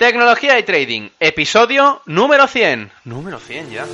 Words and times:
Tecnología 0.00 0.58
y 0.58 0.62
Trading, 0.62 1.10
episodio 1.20 2.00
número 2.06 2.46
100. 2.46 2.90
Número 3.04 3.38
100 3.38 3.70
ya. 3.70 3.84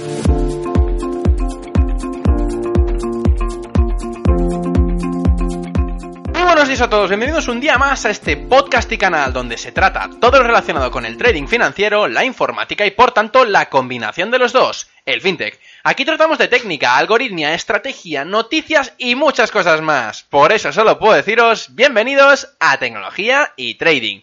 Muy 6.33 6.43
buenos 6.45 6.69
días 6.69 6.81
a 6.81 6.89
todos, 6.89 7.09
bienvenidos 7.09 7.49
un 7.49 7.59
día 7.59 7.77
más 7.77 8.07
a 8.07 8.11
este 8.11 8.37
podcast 8.37 8.93
y 8.93 8.99
canal 8.99 9.33
donde 9.33 9.59
se 9.59 9.73
trata 9.73 10.09
todo 10.21 10.39
lo 10.39 10.45
relacionado 10.45 10.93
con 10.93 11.05
el 11.05 11.17
trading 11.17 11.49
financiero, 11.49 12.07
la 12.07 12.25
informática 12.25 12.87
y 12.87 12.93
por 12.93 13.11
tanto 13.11 13.45
la 13.45 13.69
combinación 13.69 14.31
de 14.31 14.39
los 14.39 14.53
dos, 14.53 14.89
el 15.07 15.21
fintech. 15.21 15.59
Aquí 15.83 16.05
tratamos 16.05 16.39
de 16.39 16.47
técnica, 16.47 16.97
algoritmia, 16.97 17.53
estrategia, 17.53 18.25
noticias 18.25 18.93
y 18.97 19.17
muchas 19.17 19.51
cosas 19.51 19.81
más. 19.83 20.23
Por 20.23 20.53
eso 20.53 20.73
solo 20.73 21.01
puedo 21.01 21.15
deciros 21.15 21.75
bienvenidos 21.75 22.55
a 22.61 22.79
Tecnología 22.79 23.53
y 23.57 23.75
Trading. 23.75 24.21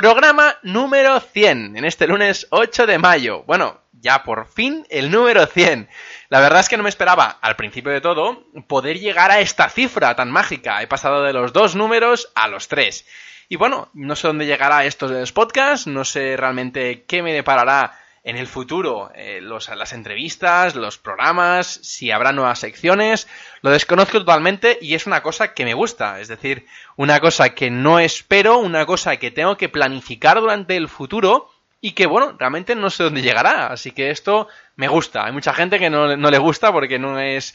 Programa 0.00 0.56
número 0.62 1.20
100 1.20 1.76
en 1.76 1.84
este 1.84 2.06
lunes 2.06 2.46
8 2.48 2.86
de 2.86 2.96
mayo. 2.96 3.42
Bueno, 3.42 3.82
ya 3.92 4.22
por 4.22 4.46
fin 4.46 4.86
el 4.88 5.10
número 5.10 5.44
100. 5.44 5.90
La 6.30 6.40
verdad 6.40 6.60
es 6.60 6.70
que 6.70 6.78
no 6.78 6.82
me 6.82 6.88
esperaba, 6.88 7.36
al 7.42 7.54
principio 7.54 7.92
de 7.92 8.00
todo, 8.00 8.46
poder 8.66 8.98
llegar 8.98 9.30
a 9.30 9.40
esta 9.40 9.68
cifra 9.68 10.16
tan 10.16 10.30
mágica. 10.30 10.80
He 10.80 10.86
pasado 10.86 11.22
de 11.22 11.34
los 11.34 11.52
dos 11.52 11.76
números 11.76 12.32
a 12.34 12.48
los 12.48 12.66
tres. 12.66 13.04
Y 13.50 13.56
bueno, 13.56 13.90
no 13.92 14.16
sé 14.16 14.26
dónde 14.26 14.46
llegará 14.46 14.86
esto 14.86 15.06
de 15.06 15.20
los 15.20 15.32
podcasts, 15.32 15.86
no 15.86 16.06
sé 16.06 16.34
realmente 16.34 17.04
qué 17.06 17.22
me 17.22 17.34
deparará 17.34 17.92
en 18.22 18.36
el 18.36 18.46
futuro 18.46 19.10
eh, 19.14 19.40
los, 19.40 19.68
las 19.68 19.92
entrevistas, 19.92 20.74
los 20.74 20.98
programas, 20.98 21.66
si 21.66 22.10
habrá 22.10 22.32
nuevas 22.32 22.58
secciones, 22.58 23.28
lo 23.62 23.70
desconozco 23.70 24.18
totalmente 24.18 24.78
y 24.80 24.94
es 24.94 25.06
una 25.06 25.22
cosa 25.22 25.54
que 25.54 25.64
me 25.64 25.74
gusta, 25.74 26.20
es 26.20 26.28
decir, 26.28 26.66
una 26.96 27.20
cosa 27.20 27.54
que 27.54 27.70
no 27.70 27.98
espero, 27.98 28.58
una 28.58 28.84
cosa 28.84 29.16
que 29.16 29.30
tengo 29.30 29.56
que 29.56 29.68
planificar 29.68 30.40
durante 30.40 30.76
el 30.76 30.88
futuro 30.88 31.50
y 31.80 31.92
que 31.92 32.06
bueno, 32.06 32.36
realmente 32.38 32.74
no 32.74 32.90
sé 32.90 33.04
dónde 33.04 33.22
llegará, 33.22 33.68
así 33.68 33.92
que 33.92 34.10
esto 34.10 34.48
me 34.76 34.88
gusta. 34.88 35.24
Hay 35.24 35.32
mucha 35.32 35.54
gente 35.54 35.78
que 35.78 35.88
no, 35.88 36.14
no 36.16 36.30
le 36.30 36.38
gusta 36.38 36.72
porque 36.72 36.98
no 36.98 37.18
es 37.18 37.54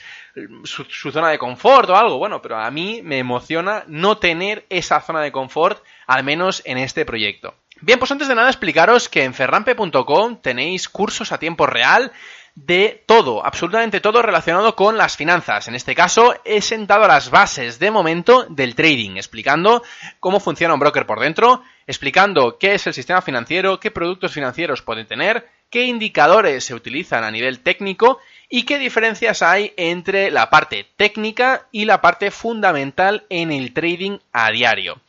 su, 0.63 0.83
su, 0.85 1.11
zona 1.11 1.29
de 1.29 1.37
confort 1.37 1.89
o 1.89 1.95
algo, 1.95 2.17
bueno, 2.17 2.41
pero 2.41 2.57
a 2.57 2.71
mí 2.71 3.01
me 3.03 3.19
emociona 3.19 3.83
no 3.87 4.17
tener 4.17 4.65
esa 4.69 4.99
zona 5.01 5.21
de 5.21 5.31
confort, 5.31 5.83
al 6.07 6.23
menos 6.23 6.63
en 6.65 6.79
este 6.79 7.05
proyecto. 7.05 7.53
Bien, 7.81 7.99
pues 7.99 8.11
antes 8.11 8.27
de 8.27 8.35
nada 8.35 8.49
explicaros 8.49 9.09
que 9.09 9.23
en 9.23 9.33
ferrampe.com 9.33 10.37
tenéis 10.41 10.87
cursos 10.87 11.31
a 11.31 11.37
tiempo 11.37 11.67
real 11.67 12.11
de 12.55 13.03
todo, 13.05 13.45
absolutamente 13.45 13.99
todo 13.99 14.21
relacionado 14.21 14.77
con 14.77 14.97
las 14.97 15.17
finanzas. 15.17 15.67
En 15.67 15.75
este 15.75 15.93
caso, 15.93 16.35
he 16.45 16.61
sentado 16.61 17.05
las 17.05 17.29
bases 17.29 17.77
de 17.79 17.91
momento 17.91 18.45
del 18.49 18.75
trading, 18.75 19.17
explicando 19.17 19.83
cómo 20.21 20.39
funciona 20.39 20.73
un 20.73 20.79
broker 20.79 21.05
por 21.05 21.19
dentro, 21.19 21.63
explicando 21.85 22.57
qué 22.57 22.75
es 22.75 22.87
el 22.87 22.93
sistema 22.93 23.21
financiero, 23.21 23.81
qué 23.81 23.91
productos 23.91 24.31
financieros 24.31 24.81
pueden 24.81 25.05
tener, 25.05 25.49
qué 25.69 25.83
indicadores 25.83 26.63
se 26.63 26.75
utilizan 26.75 27.25
a 27.25 27.31
nivel 27.31 27.59
técnico 27.59 28.19
y 28.49 28.63
qué 28.63 28.79
diferencias 28.79 29.41
hay 29.41 29.73
entre 29.75 30.31
la 30.31 30.49
parte 30.49 30.87
técnica 30.95 31.67
y 31.73 31.83
la 31.83 31.99
parte 31.99 32.31
fundamental 32.31 33.25
en 33.29 33.51
el 33.51 33.73
trading 33.73 34.19
a 34.31 34.51
diario. 34.51 35.01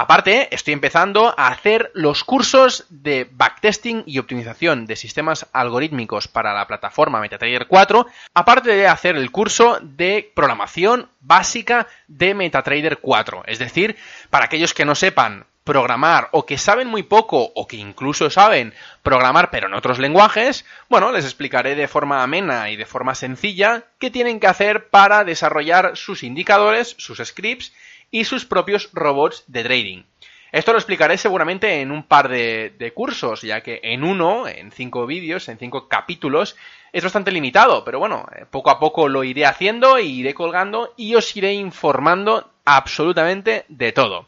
Aparte, 0.00 0.46
estoy 0.54 0.74
empezando 0.74 1.34
a 1.36 1.48
hacer 1.48 1.90
los 1.92 2.22
cursos 2.22 2.86
de 2.88 3.28
backtesting 3.32 4.04
y 4.06 4.20
optimización 4.20 4.86
de 4.86 4.94
sistemas 4.94 5.48
algorítmicos 5.52 6.28
para 6.28 6.54
la 6.54 6.68
plataforma 6.68 7.18
MetaTrader 7.20 7.66
4, 7.66 8.06
aparte 8.32 8.70
de 8.76 8.86
hacer 8.86 9.16
el 9.16 9.32
curso 9.32 9.80
de 9.82 10.30
programación 10.36 11.10
básica 11.18 11.88
de 12.06 12.32
MetaTrader 12.34 12.98
4. 12.98 13.42
Es 13.46 13.58
decir, 13.58 13.96
para 14.30 14.44
aquellos 14.44 14.72
que 14.72 14.84
no 14.84 14.94
sepan 14.94 15.46
programar 15.64 16.28
o 16.30 16.46
que 16.46 16.58
saben 16.58 16.86
muy 16.86 17.02
poco 17.02 17.50
o 17.56 17.66
que 17.66 17.76
incluso 17.76 18.30
saben 18.30 18.72
programar 19.02 19.50
pero 19.50 19.66
en 19.66 19.74
otros 19.74 19.98
lenguajes, 19.98 20.64
bueno, 20.88 21.10
les 21.10 21.24
explicaré 21.24 21.74
de 21.74 21.88
forma 21.88 22.22
amena 22.22 22.70
y 22.70 22.76
de 22.76 22.86
forma 22.86 23.16
sencilla 23.16 23.82
qué 23.98 24.12
tienen 24.12 24.38
que 24.38 24.46
hacer 24.46 24.90
para 24.90 25.24
desarrollar 25.24 25.96
sus 25.96 26.22
indicadores, 26.22 26.94
sus 26.98 27.18
scripts 27.18 27.72
y 28.10 28.24
sus 28.24 28.44
propios 28.44 28.90
robots 28.92 29.44
de 29.46 29.64
trading. 29.64 30.02
Esto 30.50 30.72
lo 30.72 30.78
explicaré 30.78 31.18
seguramente 31.18 31.82
en 31.82 31.90
un 31.90 32.04
par 32.04 32.28
de, 32.28 32.74
de, 32.78 32.92
cursos, 32.94 33.42
ya 33.42 33.60
que 33.62 33.80
en 33.82 34.02
uno, 34.02 34.48
en 34.48 34.72
cinco 34.72 35.06
vídeos, 35.06 35.48
en 35.48 35.58
cinco 35.58 35.88
capítulos, 35.88 36.56
es 36.92 37.04
bastante 37.04 37.30
limitado, 37.30 37.84
pero 37.84 37.98
bueno, 37.98 38.26
eh, 38.34 38.46
poco 38.50 38.70
a 38.70 38.78
poco 38.78 39.08
lo 39.08 39.24
iré 39.24 39.44
haciendo, 39.44 39.98
iré 39.98 40.32
colgando 40.32 40.94
y 40.96 41.14
os 41.16 41.36
iré 41.36 41.52
informando 41.52 42.50
absolutamente 42.64 43.66
de 43.68 43.92
todo. 43.92 44.26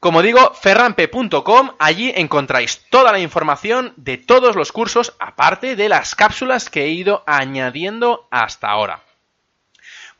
Como 0.00 0.22
digo, 0.22 0.54
ferrampe.com, 0.54 1.72
allí 1.80 2.12
encontráis 2.14 2.86
toda 2.88 3.10
la 3.10 3.18
información 3.18 3.92
de 3.96 4.16
todos 4.16 4.54
los 4.54 4.70
cursos, 4.70 5.14
aparte 5.18 5.74
de 5.74 5.88
las 5.88 6.14
cápsulas 6.14 6.70
que 6.70 6.84
he 6.84 6.90
ido 6.90 7.24
añadiendo 7.26 8.28
hasta 8.30 8.70
ahora. 8.70 9.02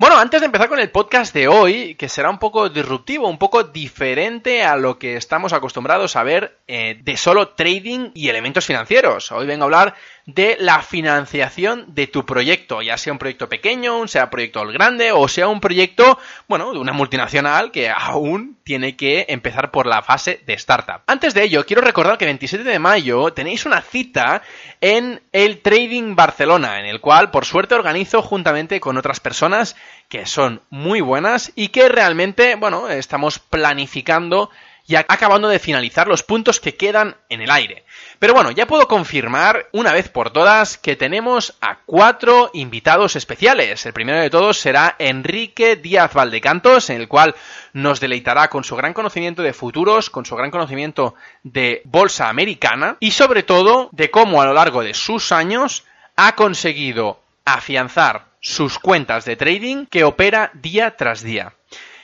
Bueno, 0.00 0.16
antes 0.16 0.40
de 0.40 0.46
empezar 0.46 0.68
con 0.68 0.78
el 0.78 0.92
podcast 0.92 1.34
de 1.34 1.48
hoy, 1.48 1.96
que 1.96 2.08
será 2.08 2.30
un 2.30 2.38
poco 2.38 2.68
disruptivo, 2.68 3.28
un 3.28 3.36
poco 3.36 3.64
diferente 3.64 4.62
a 4.62 4.76
lo 4.76 4.96
que 4.96 5.16
estamos 5.16 5.52
acostumbrados 5.52 6.14
a 6.14 6.22
ver 6.22 6.56
eh, 6.68 7.00
de 7.02 7.16
solo 7.16 7.48
trading 7.48 8.12
y 8.14 8.28
elementos 8.28 8.64
financieros. 8.64 9.32
Hoy 9.32 9.48
vengo 9.48 9.64
a 9.64 9.66
hablar 9.66 9.94
de 10.28 10.58
la 10.60 10.82
financiación 10.82 11.86
de 11.94 12.06
tu 12.06 12.26
proyecto, 12.26 12.82
ya 12.82 12.98
sea 12.98 13.14
un 13.14 13.18
proyecto 13.18 13.48
pequeño, 13.48 14.06
sea 14.08 14.24
un 14.24 14.30
proyecto 14.30 14.66
grande 14.66 15.10
o 15.10 15.26
sea 15.26 15.48
un 15.48 15.58
proyecto, 15.58 16.18
bueno, 16.46 16.70
de 16.74 16.78
una 16.78 16.92
multinacional 16.92 17.70
que 17.70 17.88
aún 17.88 18.58
tiene 18.62 18.94
que 18.94 19.24
empezar 19.30 19.70
por 19.70 19.86
la 19.86 20.02
fase 20.02 20.42
de 20.44 20.52
startup. 20.52 21.00
Antes 21.06 21.32
de 21.32 21.44
ello, 21.44 21.64
quiero 21.64 21.80
recordar 21.80 22.18
que 22.18 22.26
el 22.26 22.28
27 22.28 22.62
de 22.62 22.78
mayo 22.78 23.32
tenéis 23.32 23.64
una 23.64 23.80
cita 23.80 24.42
en 24.82 25.22
el 25.32 25.62
Trading 25.62 26.14
Barcelona, 26.14 26.78
en 26.78 26.84
el 26.84 27.00
cual 27.00 27.30
por 27.30 27.46
suerte 27.46 27.74
organizo 27.74 28.20
juntamente 28.20 28.80
con 28.80 28.98
otras 28.98 29.20
personas 29.20 29.76
que 30.10 30.26
son 30.26 30.60
muy 30.68 31.00
buenas 31.00 31.52
y 31.54 31.68
que 31.68 31.88
realmente, 31.88 32.54
bueno, 32.56 32.90
estamos 32.90 33.38
planificando 33.38 34.50
y 34.88 34.96
acabando 34.96 35.48
de 35.48 35.58
finalizar 35.58 36.08
los 36.08 36.22
puntos 36.22 36.60
que 36.60 36.74
quedan 36.74 37.14
en 37.28 37.42
el 37.42 37.50
aire. 37.50 37.84
Pero 38.18 38.32
bueno, 38.32 38.50
ya 38.50 38.66
puedo 38.66 38.88
confirmar 38.88 39.68
una 39.72 39.92
vez 39.92 40.08
por 40.08 40.30
todas 40.30 40.78
que 40.78 40.96
tenemos 40.96 41.54
a 41.60 41.80
cuatro 41.84 42.50
invitados 42.54 43.14
especiales. 43.14 43.84
El 43.84 43.92
primero 43.92 44.18
de 44.18 44.30
todos 44.30 44.58
será 44.58 44.96
Enrique 44.98 45.76
Díaz 45.76 46.14
Valdecantos, 46.14 46.88
en 46.88 47.02
el 47.02 47.06
cual 47.06 47.34
nos 47.74 48.00
deleitará 48.00 48.48
con 48.48 48.64
su 48.64 48.76
gran 48.76 48.94
conocimiento 48.94 49.42
de 49.42 49.52
futuros, 49.52 50.08
con 50.08 50.24
su 50.24 50.34
gran 50.36 50.50
conocimiento 50.50 51.14
de 51.42 51.82
bolsa 51.84 52.30
americana 52.30 52.96
y 52.98 53.10
sobre 53.10 53.42
todo 53.42 53.90
de 53.92 54.10
cómo 54.10 54.40
a 54.40 54.46
lo 54.46 54.54
largo 54.54 54.82
de 54.82 54.94
sus 54.94 55.32
años 55.32 55.84
ha 56.16 56.34
conseguido 56.34 57.20
afianzar 57.44 58.28
sus 58.40 58.78
cuentas 58.78 59.26
de 59.26 59.36
trading 59.36 59.84
que 59.84 60.04
opera 60.04 60.50
día 60.54 60.96
tras 60.96 61.22
día. 61.22 61.52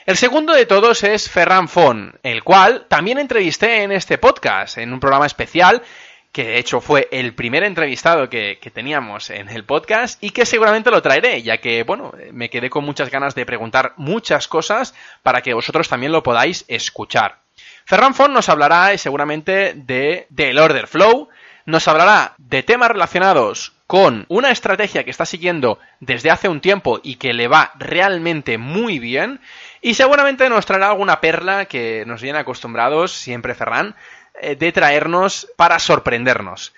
El 0.06 0.18
segundo 0.18 0.52
de 0.52 0.66
todos 0.66 1.02
es 1.02 1.30
Ferran 1.30 1.66
Fon, 1.66 2.18
el 2.22 2.44
cual 2.44 2.84
también 2.88 3.16
entrevisté 3.16 3.84
en 3.84 3.90
este 3.90 4.18
podcast, 4.18 4.76
en 4.76 4.92
un 4.92 5.00
programa 5.00 5.24
especial 5.24 5.82
que 6.30 6.44
de 6.44 6.58
hecho 6.58 6.82
fue 6.82 7.08
el 7.10 7.34
primer 7.34 7.62
entrevistado 7.62 8.28
que, 8.28 8.58
teníamos 8.74 9.30
en 9.30 9.48
el 9.48 9.64
podcast 9.64 10.22
y 10.22 10.30
que 10.30 10.44
seguramente 10.44 10.90
lo 10.90 11.00
traeré, 11.00 11.42
ya 11.42 11.56
que, 11.56 11.84
bueno, 11.84 12.12
me 12.32 12.50
quedé 12.50 12.68
con 12.68 12.84
muchas 12.84 13.08
ganas 13.10 13.34
de 13.34 13.46
preguntar 13.46 13.94
muchas 13.96 14.46
cosas 14.46 14.94
para 15.22 15.40
que 15.40 15.54
vosotros 15.54 15.88
también 15.88 16.12
lo 16.12 16.22
podáis 16.22 16.66
escuchar. 16.68 17.38
Ferran 17.86 18.14
Fon 18.14 18.34
nos 18.34 18.50
hablará 18.50 18.98
seguramente 18.98 19.72
de, 19.74 20.26
del 20.28 20.58
order 20.58 20.86
flow, 20.86 21.30
nos 21.64 21.88
hablará 21.88 22.34
de 22.36 22.62
temas 22.62 22.90
relacionados 22.90 23.72
con 23.94 24.26
una 24.26 24.50
estrategia 24.50 25.04
que 25.04 25.12
está 25.12 25.24
siguiendo 25.24 25.78
desde 26.00 26.28
hace 26.28 26.48
un 26.48 26.60
tiempo 26.60 26.98
y 27.04 27.14
que 27.14 27.32
le 27.32 27.46
va 27.46 27.70
realmente 27.78 28.58
muy 28.58 28.98
bien. 28.98 29.38
Y 29.82 29.94
seguramente 29.94 30.48
nos 30.48 30.66
traerá 30.66 30.88
alguna 30.88 31.20
perla 31.20 31.66
que 31.66 32.02
nos 32.04 32.20
viene 32.20 32.40
acostumbrados 32.40 33.12
siempre 33.12 33.54
Ferran 33.54 33.94
eh, 34.40 34.56
de 34.56 34.72
traernos 34.72 35.46
para 35.54 35.78
sorprendernos. 35.78 36.74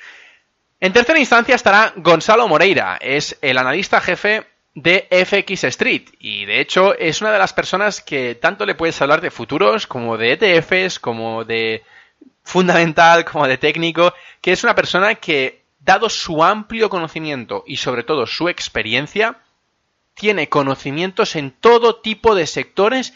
En 0.79 0.93
tercera 0.93 1.19
instancia 1.19 1.55
estará 1.55 1.95
Gonzalo 1.97 2.49
Moreira, 2.49 2.99
es 3.01 3.39
el 3.41 3.57
analista 3.57 4.03
jefe 4.03 4.45
de 4.75 5.09
FX 5.11 5.65
Street. 5.65 6.11
Y 6.19 6.45
de 6.45 6.61
hecho 6.61 6.95
es 6.99 7.23
una 7.23 7.33
de 7.33 7.39
las 7.39 7.55
personas 7.55 8.03
que 8.03 8.35
tanto 8.35 8.67
le 8.67 8.75
puedes 8.75 9.01
hablar 9.01 9.23
de 9.23 9.31
futuros 9.31 9.87
como 9.87 10.19
de 10.19 10.33
ETFs, 10.33 10.99
como 10.99 11.47
de 11.47 11.83
fundamental 12.43 13.25
como 13.25 13.49
de 13.49 13.57
técnico, 13.57 14.13
que 14.43 14.53
es 14.53 14.65
una 14.65 14.75
persona 14.75 15.15
que, 15.15 15.65
dado 15.87 16.11
su 16.11 16.43
amplio 16.43 16.91
conocimiento 16.91 17.63
y 17.65 17.77
sobre 17.77 18.03
todo 18.03 18.27
su 18.27 18.49
experiencia, 18.49 19.39
tiene 20.15 20.49
conocimientos 20.49 21.37
en 21.37 21.53
todo 21.53 22.01
tipo 22.01 22.35
de 22.35 22.49
sectores 22.49 23.15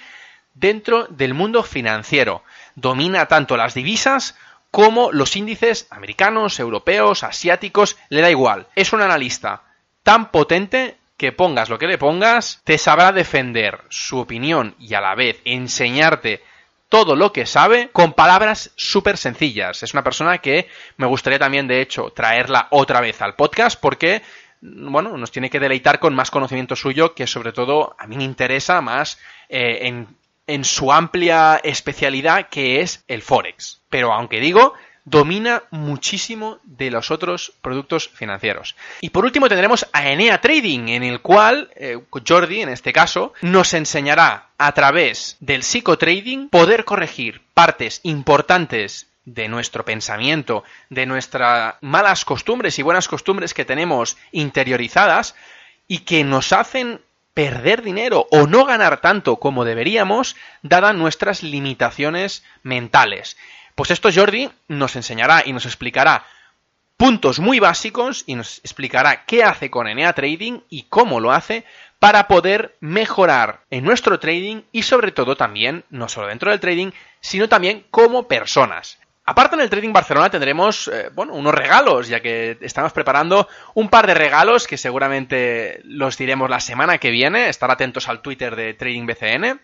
dentro 0.55 1.07
del 1.09 1.35
mundo 1.35 1.65
financiero. 1.65 2.45
Domina 2.77 3.27
tanto 3.27 3.57
las 3.57 3.75
divisas 3.75 4.37
como 4.71 5.11
los 5.11 5.35
índices 5.35 5.89
americanos, 5.91 6.61
europeos, 6.61 7.25
asiáticos, 7.25 7.99
le 8.09 8.21
da 8.21 8.31
igual. 8.31 8.69
Es 8.77 8.93
un 8.93 9.03
analista 9.03 9.65
tan 10.05 10.31
potente 10.31 10.97
que 11.17 11.33
pongas 11.33 11.71
lo 11.71 11.79
que 11.79 11.89
le 11.89 11.99
pongas, 11.99 12.61
te 12.63 12.79
sabrá 12.79 13.11
defender 13.11 13.83
su 13.89 14.21
opinión 14.21 14.77
y 14.79 14.95
a 14.95 15.01
la 15.01 15.17
vez 15.17 15.41
enseñarte 15.45 16.41
todo 16.91 17.17
lo 17.17 17.33
que 17.33 17.47
sabe 17.47 17.89
con 17.89 18.13
palabras 18.13 18.73
súper 18.77 19.17
sencillas. 19.17 19.83
Es 19.83 19.95
una 19.95 20.05
persona 20.05 20.39
que 20.39 20.69
me 20.99 21.07
gustaría 21.07 21.39
también, 21.39 21.67
de 21.67 21.81
hecho, 21.81 22.11
traerla 22.11 22.69
otra 22.71 23.01
vez 23.01 23.23
al 23.23 23.37
podcast 23.37 23.81
porque, 23.81 24.21
bueno, 24.61 25.17
nos 25.17 25.31
tiene 25.31 25.49
que 25.49 25.61
deleitar 25.61 25.99
con 25.99 26.15
más 26.15 26.31
conocimiento 26.31 26.77
suyo 26.77 27.15
que 27.15 27.27
sobre 27.27 27.53
todo 27.53 27.97
a 27.99 28.07
mí 28.07 28.17
me 28.17 28.25
interesa 28.25 28.83
más 28.83 29.19
eh, 29.49 29.87
en 29.87 30.21
en 30.51 30.65
su 30.65 30.91
amplia 30.91 31.61
especialidad 31.63 32.49
que 32.49 32.81
es 32.81 33.05
el 33.07 33.23
Forex. 33.23 33.83
Pero 33.89 34.13
aunque 34.13 34.41
digo, 34.41 34.75
domina 35.11 35.65
muchísimo 35.71 36.61
de 36.63 36.91
los 36.91 37.11
otros 37.11 37.53
productos 37.61 38.09
financieros. 38.09 38.77
Y 39.01 39.11
por 39.11 39.25
último 39.25 39.49
tendremos 39.49 39.87
a 39.93 40.09
Enea 40.09 40.41
Trading, 40.41 40.89
en 40.89 41.03
el 41.03 41.21
cual 41.21 41.71
eh, 41.75 41.99
Jordi, 42.27 42.63
en 42.63 42.69
este 42.69 42.93
caso, 42.93 43.35
nos 43.43 43.75
enseñará 43.75 44.49
a 44.57 44.73
través 44.73 45.37
del 45.41 45.65
psicotrading 45.65 46.49
poder 46.49 46.85
corregir 46.85 47.43
partes 47.55 48.01
importantes 48.05 49.09
de 49.25 49.49
nuestro 49.49 49.85
pensamiento, 49.85 50.65
de 50.89 51.07
nuestras 51.07 51.75
malas 51.81 52.25
costumbres 52.25 52.79
y 52.79 52.83
buenas 52.83 53.09
costumbres 53.09 53.53
que 53.53 53.65
tenemos 53.65 54.17
interiorizadas 54.33 55.35
y 55.89 56.01
que 56.01 56.25
nos 56.25 56.53
hacen 56.53 57.01
perder 57.35 57.83
dinero 57.83 58.27
o 58.31 58.47
no 58.47 58.65
ganar 58.65 59.01
tanto 59.01 59.37
como 59.37 59.65
deberíamos, 59.65 60.37
dadas 60.63 60.95
nuestras 60.95 61.43
limitaciones 61.43 62.45
mentales. 62.63 63.37
Pues 63.81 63.93
esto 63.93 64.11
Jordi 64.15 64.51
nos 64.69 64.95
enseñará 64.95 65.43
y 65.43 65.55
nos 65.55 65.65
explicará 65.65 66.27
puntos 66.99 67.41
muy 67.41 67.61
básicos 67.61 68.25
y 68.27 68.35
nos 68.35 68.59
explicará 68.59 69.25
qué 69.25 69.43
hace 69.43 69.71
con 69.71 69.89
Enea 69.89 70.13
Trading 70.13 70.61
y 70.69 70.83
cómo 70.83 71.19
lo 71.19 71.33
hace 71.33 71.65
para 71.99 72.29
poder 72.29 72.77
mejorar 72.81 73.63
en 73.71 73.85
nuestro 73.85 74.21
trading 74.21 74.65
y 74.71 74.83
sobre 74.83 75.13
todo 75.13 75.35
también, 75.35 75.85
no 75.89 76.11
solo 76.11 76.27
dentro 76.27 76.51
del 76.51 76.61
trading, 76.61 76.91
sino 77.23 77.49
también 77.49 77.87
como 77.91 78.29
personas. 78.29 78.99
Aparte 79.25 79.55
en 79.55 79.63
el 79.63 79.71
Trading 79.71 79.93
Barcelona 79.93 80.29
tendremos, 80.29 80.89
eh, 80.89 81.09
bueno, 81.15 81.35
unos 81.35 81.55
regalos, 81.55 82.09
ya 82.09 82.21
que 82.21 82.59
estamos 82.61 82.93
preparando 82.93 83.49
un 83.75 83.89
par 83.89 84.07
de 84.07 84.13
regalos 84.13 84.67
que 84.67 84.77
seguramente 84.77 85.81
los 85.85 86.19
diremos 86.19 86.51
la 86.51 86.61
semana 86.61 86.99
que 86.99 87.11
viene. 87.11 87.49
Estar 87.49 87.71
atentos 87.71 88.09
al 88.09 88.23
Twitter 88.23 88.57
de 88.57 88.75
Trading 88.75 89.07
BCN. 89.07 89.61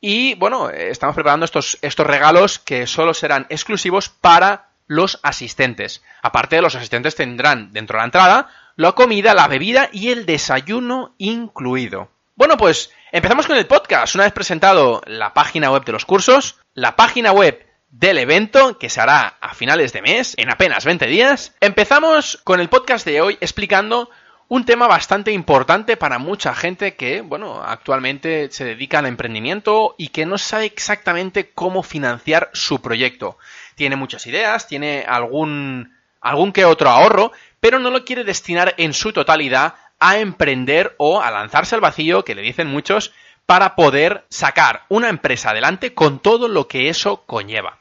Y 0.00 0.34
bueno, 0.36 0.70
estamos 0.70 1.14
preparando 1.14 1.44
estos, 1.44 1.78
estos 1.82 2.06
regalos 2.06 2.58
que 2.58 2.86
solo 2.86 3.14
serán 3.14 3.46
exclusivos 3.48 4.08
para 4.08 4.68
los 4.86 5.20
asistentes. 5.22 6.02
Aparte, 6.22 6.62
los 6.62 6.74
asistentes 6.74 7.14
tendrán 7.14 7.72
dentro 7.72 7.96
de 7.96 8.00
la 8.00 8.04
entrada 8.04 8.48
la 8.78 8.92
comida, 8.92 9.34
la 9.34 9.48
bebida 9.48 9.90
y 9.92 10.10
el 10.10 10.24
desayuno 10.24 11.12
incluido. 11.18 12.12
Bueno, 12.36 12.56
pues 12.56 12.92
empezamos 13.10 13.48
con 13.48 13.56
el 13.56 13.66
podcast. 13.66 14.14
Una 14.14 14.22
vez 14.22 14.32
presentado 14.32 15.02
la 15.04 15.34
página 15.34 15.72
web 15.72 15.84
de 15.84 15.90
los 15.90 16.04
cursos, 16.04 16.60
la 16.74 16.94
página 16.94 17.32
web 17.32 17.66
del 17.90 18.18
evento 18.18 18.78
que 18.78 18.88
se 18.88 19.00
hará 19.00 19.36
a 19.40 19.54
finales 19.54 19.92
de 19.92 20.02
mes, 20.02 20.34
en 20.38 20.48
apenas 20.48 20.84
20 20.84 21.06
días. 21.06 21.56
Empezamos 21.60 22.40
con 22.44 22.60
el 22.60 22.68
podcast 22.68 23.04
de 23.04 23.20
hoy 23.20 23.36
explicando 23.40 24.10
un 24.48 24.64
tema 24.64 24.86
bastante 24.86 25.30
importante 25.30 25.96
para 25.96 26.18
mucha 26.18 26.54
gente 26.54 26.94
que, 26.94 27.20
bueno, 27.20 27.62
actualmente 27.62 28.50
se 28.50 28.64
dedica 28.64 28.98
al 28.98 29.06
emprendimiento 29.06 29.94
y 29.98 30.08
que 30.08 30.24
no 30.24 30.38
sabe 30.38 30.64
exactamente 30.64 31.50
cómo 31.50 31.82
financiar 31.82 32.50
su 32.54 32.80
proyecto. 32.80 33.36
Tiene 33.74 33.96
muchas 33.96 34.26
ideas, 34.26 34.66
tiene 34.66 35.04
algún 35.06 35.92
algún 36.20 36.52
que 36.52 36.64
otro 36.64 36.90
ahorro, 36.90 37.32
pero 37.60 37.78
no 37.78 37.90
lo 37.90 38.04
quiere 38.04 38.24
destinar 38.24 38.74
en 38.78 38.92
su 38.92 39.12
totalidad 39.12 39.74
a 40.00 40.18
emprender 40.18 40.94
o 40.98 41.20
a 41.20 41.30
lanzarse 41.30 41.74
al 41.74 41.80
vacío, 41.80 42.24
que 42.24 42.34
le 42.34 42.42
dicen 42.42 42.68
muchos, 42.68 43.12
para 43.46 43.74
poder 43.76 44.24
sacar 44.28 44.84
una 44.88 45.08
empresa 45.08 45.50
adelante 45.50 45.94
con 45.94 46.20
todo 46.20 46.48
lo 46.48 46.68
que 46.68 46.88
eso 46.88 47.24
conlleva. 47.24 47.78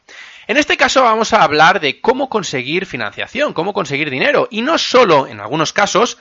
En 0.48 0.58
este 0.58 0.78
caso 0.78 1.04
vamos 1.04 1.34
a 1.34 1.44
hablar 1.44 1.80
de 1.80 2.00
cómo 2.00 2.30
conseguir 2.30 2.86
financiación, 2.86 3.54
cómo 3.54 3.74
conseguir 3.74 4.10
dinero, 4.10 4.48
y 4.50 4.62
no 4.62 4.78
solo, 4.78 5.28
en 5.28 5.40
algunos 5.40 5.74
casos, 5.74 6.18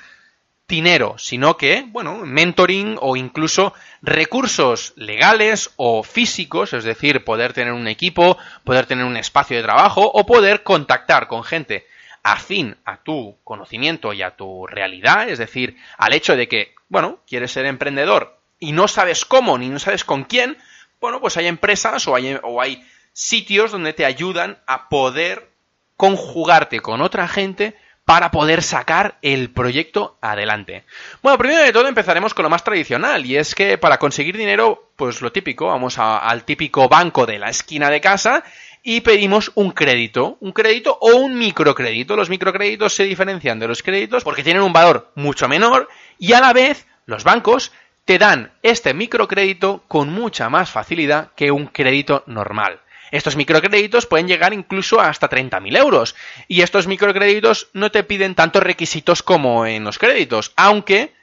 dinero, 0.68 1.16
sino 1.18 1.56
que, 1.56 1.84
bueno, 1.88 2.18
mentoring 2.24 2.98
o 3.00 3.16
incluso 3.16 3.72
recursos 4.02 4.92
legales 4.96 5.70
o 5.76 6.02
físicos, 6.02 6.72
es 6.72 6.84
decir, 6.84 7.24
poder 7.24 7.52
tener 7.52 7.72
un 7.72 7.86
equipo, 7.86 8.36
poder 8.64 8.86
tener 8.86 9.04
un 9.04 9.16
espacio 9.16 9.56
de 9.56 9.62
trabajo 9.62 10.02
o 10.02 10.26
poder 10.26 10.62
contactar 10.62 11.28
con 11.28 11.44
gente 11.44 11.86
afín 12.24 12.76
a 12.84 12.96
tu 12.96 13.36
conocimiento 13.44 14.12
y 14.12 14.22
a 14.22 14.32
tu 14.32 14.66
realidad, 14.66 15.28
es 15.28 15.38
decir, 15.38 15.76
al 15.96 16.12
hecho 16.12 16.34
de 16.34 16.48
que, 16.48 16.74
bueno, 16.88 17.20
quieres 17.28 17.52
ser 17.52 17.66
emprendedor 17.66 18.40
y 18.58 18.72
no 18.72 18.88
sabes 18.88 19.24
cómo 19.24 19.58
ni 19.58 19.68
no 19.68 19.78
sabes 19.78 20.02
con 20.02 20.24
quién, 20.24 20.56
bueno, 21.00 21.20
pues 21.20 21.36
hay 21.36 21.46
empresas 21.46 22.08
o 22.08 22.16
hay, 22.16 22.36
o 22.42 22.60
hay 22.60 22.84
sitios 23.12 23.70
donde 23.70 23.92
te 23.92 24.04
ayudan 24.04 24.58
a 24.66 24.88
poder 24.88 25.50
conjugarte 25.96 26.80
con 26.80 27.00
otra 27.00 27.28
gente 27.28 27.76
para 28.06 28.30
poder 28.30 28.62
sacar 28.62 29.18
el 29.20 29.50
proyecto 29.50 30.16
adelante. 30.20 30.84
Bueno, 31.22 31.36
primero 31.36 31.62
de 31.62 31.72
todo 31.72 31.88
empezaremos 31.88 32.34
con 32.34 32.44
lo 32.44 32.48
más 32.48 32.62
tradicional 32.62 33.26
y 33.26 33.36
es 33.36 33.56
que 33.56 33.78
para 33.78 33.98
conseguir 33.98 34.36
dinero, 34.36 34.90
pues 34.94 35.20
lo 35.20 35.32
típico, 35.32 35.66
vamos 35.66 35.98
al 35.98 36.44
típico 36.44 36.88
banco 36.88 37.26
de 37.26 37.40
la 37.40 37.50
esquina 37.50 37.90
de 37.90 38.00
casa 38.00 38.44
y 38.84 39.00
pedimos 39.00 39.50
un 39.56 39.72
crédito, 39.72 40.38
un 40.40 40.52
crédito 40.52 40.96
o 41.00 41.16
un 41.16 41.36
microcrédito. 41.36 42.14
Los 42.14 42.30
microcréditos 42.30 42.94
se 42.94 43.02
diferencian 43.02 43.58
de 43.58 43.66
los 43.66 43.82
créditos 43.82 44.22
porque 44.22 44.44
tienen 44.44 44.62
un 44.62 44.72
valor 44.72 45.10
mucho 45.16 45.48
menor 45.48 45.88
y 46.16 46.32
a 46.32 46.40
la 46.40 46.52
vez 46.52 46.86
los 47.06 47.24
bancos 47.24 47.72
te 48.04 48.18
dan 48.18 48.52
este 48.62 48.94
microcrédito 48.94 49.82
con 49.88 50.10
mucha 50.10 50.48
más 50.48 50.70
facilidad 50.70 51.32
que 51.34 51.50
un 51.50 51.66
crédito 51.66 52.22
normal. 52.26 52.78
Estos 53.10 53.36
microcréditos 53.36 54.06
pueden 54.06 54.28
llegar 54.28 54.52
incluso 54.52 55.00
hasta 55.00 55.28
30.000 55.28 55.76
euros. 55.78 56.14
Y 56.48 56.62
estos 56.62 56.86
microcréditos 56.86 57.68
no 57.72 57.90
te 57.90 58.04
piden 58.04 58.34
tantos 58.34 58.62
requisitos 58.62 59.22
como 59.22 59.66
en 59.66 59.84
los 59.84 59.98
créditos, 59.98 60.52
aunque 60.56 61.14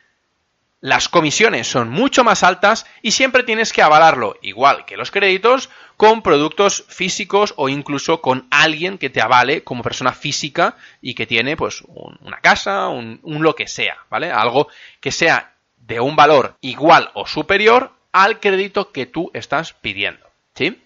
las 0.84 1.08
comisiones 1.08 1.68
son 1.68 1.90
mucho 1.90 2.26
más 2.26 2.44
altas 2.44 2.86
y 3.02 3.12
siempre 3.12 3.44
tienes 3.44 3.72
que 3.72 3.82
avalarlo, 3.82 4.38
igual 4.42 4.84
que 4.84 4.98
los 4.98 5.12
créditos, 5.12 5.70
con 5.96 6.22
productos 6.22 6.84
físicos 6.90 7.54
o 7.56 7.70
incluso 7.70 8.20
con 8.20 8.48
alguien 8.52 8.98
que 8.98 9.10
te 9.10 9.22
avale 9.22 9.64
como 9.64 9.82
persona 9.82 10.12
física 10.12 10.76
y 11.02 11.14
que 11.14 11.26
tiene 11.26 11.56
pues 11.56 11.84
una 11.88 12.42
casa, 12.42 12.90
un, 12.90 13.22
un 13.24 13.44
lo 13.44 13.56
que 13.56 13.68
sea, 13.68 13.96
¿vale? 14.10 14.30
Algo 14.30 14.68
que 15.00 15.14
sea 15.14 15.54
de 15.78 16.02
un 16.02 16.18
valor 16.18 16.58
igual 16.60 17.12
o 17.14 17.28
superior 17.28 17.94
al 18.12 18.42
crédito 18.42 18.92
que 18.92 19.06
tú 19.06 19.32
estás 19.34 19.72
pidiendo. 19.72 20.28
¿Sí? 20.54 20.82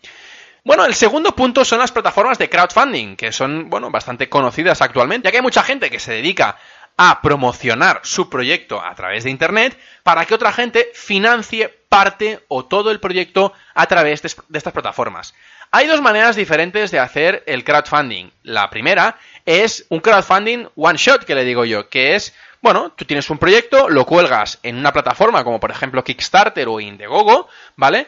Bueno, 0.68 0.84
el 0.84 0.96
segundo 0.96 1.34
punto 1.34 1.64
son 1.64 1.80
las 1.80 1.94
plataformas 1.94 2.38
de 2.38 2.50
crowdfunding, 2.50 3.16
que 3.16 3.32
son, 3.32 3.70
bueno, 3.70 3.90
bastante 3.90 4.28
conocidas 4.28 4.82
actualmente, 4.82 5.26
ya 5.26 5.32
que 5.32 5.38
hay 5.38 5.42
mucha 5.42 5.64
gente 5.64 5.90
que 5.90 5.98
se 5.98 6.12
dedica 6.12 6.58
a 6.98 7.22
promocionar 7.22 8.02
su 8.04 8.30
proyecto 8.30 8.84
a 8.84 8.94
través 8.94 9.24
de 9.24 9.30
Internet 9.30 9.80
para 10.04 10.26
que 10.26 10.34
otra 10.34 10.52
gente 10.52 10.92
financie 10.94 11.70
parte 11.88 12.44
o 12.50 12.66
todo 12.66 12.92
el 12.92 13.00
proyecto 13.00 13.54
a 13.76 13.86
través 13.86 14.22
de, 14.22 14.28
estas 14.28 14.74
plataformas. 14.74 15.34
Hay 15.72 15.88
dos 15.88 16.02
maneras 16.02 16.36
diferentes 16.36 16.92
de 16.92 17.00
hacer 17.00 17.44
el 17.48 17.64
crowdfunding. 17.64 18.30
La 18.44 18.70
primera 18.70 19.18
es 19.46 19.86
un 19.88 20.02
crowdfunding 20.02 20.68
one 20.76 20.98
shot, 20.98 21.24
que 21.24 21.36
le 21.36 21.46
digo 21.46 21.64
yo, 21.64 21.88
que 21.88 22.16
es 22.16 22.34
bueno, 22.60 22.92
tú 22.92 23.06
tienes 23.06 23.30
un 23.30 23.38
proyecto, 23.38 23.88
lo 23.88 24.06
cuelgas 24.06 24.60
en 24.64 24.78
una 24.78 24.92
plataforma 24.92 25.46
como 25.46 25.62
por 25.62 25.72
ejemplo 25.72 26.04
Kickstarter 26.04 26.68
o 26.68 26.82
Indiegogo, 26.82 27.48
¿vale? 27.78 28.08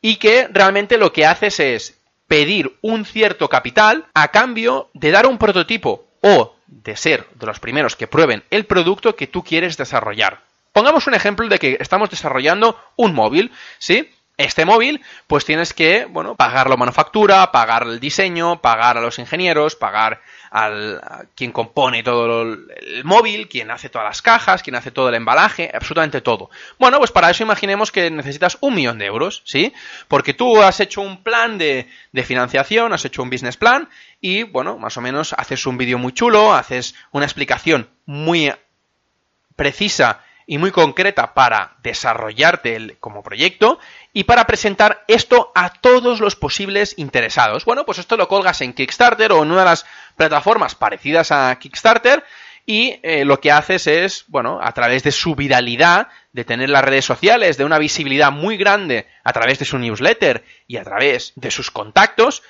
Y 0.00 0.16
que 0.16 0.48
realmente 0.50 0.98
lo 0.98 1.12
que 1.12 1.26
haces 1.26 1.60
es 1.60 2.00
pedir 2.26 2.78
un 2.80 3.04
cierto 3.04 3.48
capital 3.48 4.06
a 4.14 4.28
cambio 4.28 4.88
de 4.94 5.10
dar 5.10 5.26
un 5.26 5.38
prototipo 5.38 6.06
o 6.22 6.54
de 6.66 6.96
ser 6.96 7.26
de 7.34 7.46
los 7.46 7.58
primeros 7.58 7.96
que 7.96 8.06
prueben 8.06 8.44
el 8.50 8.66
producto 8.66 9.16
que 9.16 9.26
tú 9.26 9.42
quieres 9.42 9.76
desarrollar. 9.76 10.42
Pongamos 10.72 11.06
un 11.08 11.14
ejemplo 11.14 11.48
de 11.48 11.58
que 11.58 11.76
estamos 11.80 12.10
desarrollando 12.10 12.78
un 12.96 13.14
móvil, 13.14 13.50
¿sí? 13.78 14.08
Este 14.44 14.64
móvil, 14.64 15.02
pues 15.26 15.44
tienes 15.44 15.74
que, 15.74 16.06
bueno, 16.06 16.34
pagar 16.34 16.70
la 16.70 16.76
manufactura, 16.76 17.52
pagar 17.52 17.82
el 17.82 18.00
diseño, 18.00 18.60
pagar 18.60 18.96
a 18.96 19.00
los 19.00 19.18
ingenieros, 19.18 19.76
pagar 19.76 20.22
al 20.50 20.98
a 20.98 21.24
quien 21.34 21.52
compone 21.52 22.02
todo 22.02 22.42
el 22.42 23.04
móvil, 23.04 23.48
quien 23.48 23.70
hace 23.70 23.88
todas 23.88 24.08
las 24.08 24.22
cajas, 24.22 24.62
quien 24.62 24.74
hace 24.76 24.90
todo 24.90 25.08
el 25.08 25.14
embalaje, 25.14 25.70
absolutamente 25.72 26.20
todo. 26.20 26.50
Bueno, 26.78 26.98
pues 26.98 27.12
para 27.12 27.30
eso 27.30 27.42
imaginemos 27.42 27.92
que 27.92 28.10
necesitas 28.10 28.58
un 28.60 28.74
millón 28.74 28.98
de 28.98 29.06
euros, 29.06 29.42
¿sí? 29.44 29.72
Porque 30.08 30.34
tú 30.34 30.60
has 30.62 30.80
hecho 30.80 31.02
un 31.02 31.22
plan 31.22 31.58
de, 31.58 31.88
de 32.12 32.24
financiación, 32.24 32.92
has 32.92 33.04
hecho 33.04 33.22
un 33.22 33.30
business 33.30 33.56
plan 33.56 33.88
y, 34.20 34.42
bueno, 34.42 34.78
más 34.78 34.96
o 34.96 35.00
menos 35.00 35.34
haces 35.34 35.66
un 35.66 35.78
vídeo 35.78 35.98
muy 35.98 36.12
chulo, 36.12 36.52
haces 36.52 36.94
una 37.12 37.26
explicación 37.26 37.88
muy 38.06 38.52
precisa 39.54 40.24
y 40.50 40.58
muy 40.58 40.72
concreta 40.72 41.32
para 41.32 41.76
desarrollarte 41.80 42.74
el, 42.74 42.98
como 42.98 43.22
proyecto 43.22 43.78
y 44.12 44.24
para 44.24 44.48
presentar 44.48 45.04
esto 45.06 45.52
a 45.54 45.72
todos 45.74 46.18
los 46.18 46.34
posibles 46.34 46.94
interesados. 46.96 47.64
Bueno, 47.64 47.86
pues 47.86 47.98
esto 47.98 48.16
lo 48.16 48.26
colgas 48.26 48.60
en 48.60 48.72
Kickstarter 48.72 49.30
o 49.30 49.44
en 49.44 49.52
una 49.52 49.60
de 49.60 49.66
las 49.66 49.86
plataformas 50.16 50.74
parecidas 50.74 51.30
a 51.30 51.56
Kickstarter 51.56 52.24
y 52.66 52.98
eh, 53.04 53.24
lo 53.24 53.38
que 53.38 53.52
haces 53.52 53.86
es, 53.86 54.24
bueno, 54.26 54.58
a 54.60 54.72
través 54.72 55.04
de 55.04 55.12
su 55.12 55.36
viralidad, 55.36 56.08
de 56.32 56.44
tener 56.44 56.68
las 56.68 56.84
redes 56.84 57.04
sociales, 57.04 57.56
de 57.56 57.64
una 57.64 57.78
visibilidad 57.78 58.32
muy 58.32 58.56
grande 58.56 59.06
a 59.22 59.32
través 59.32 59.60
de 59.60 59.66
su 59.66 59.78
newsletter 59.78 60.44
y 60.66 60.78
a 60.78 60.82
través 60.82 61.32
de 61.36 61.52
sus 61.52 61.70
contactos, 61.70 62.42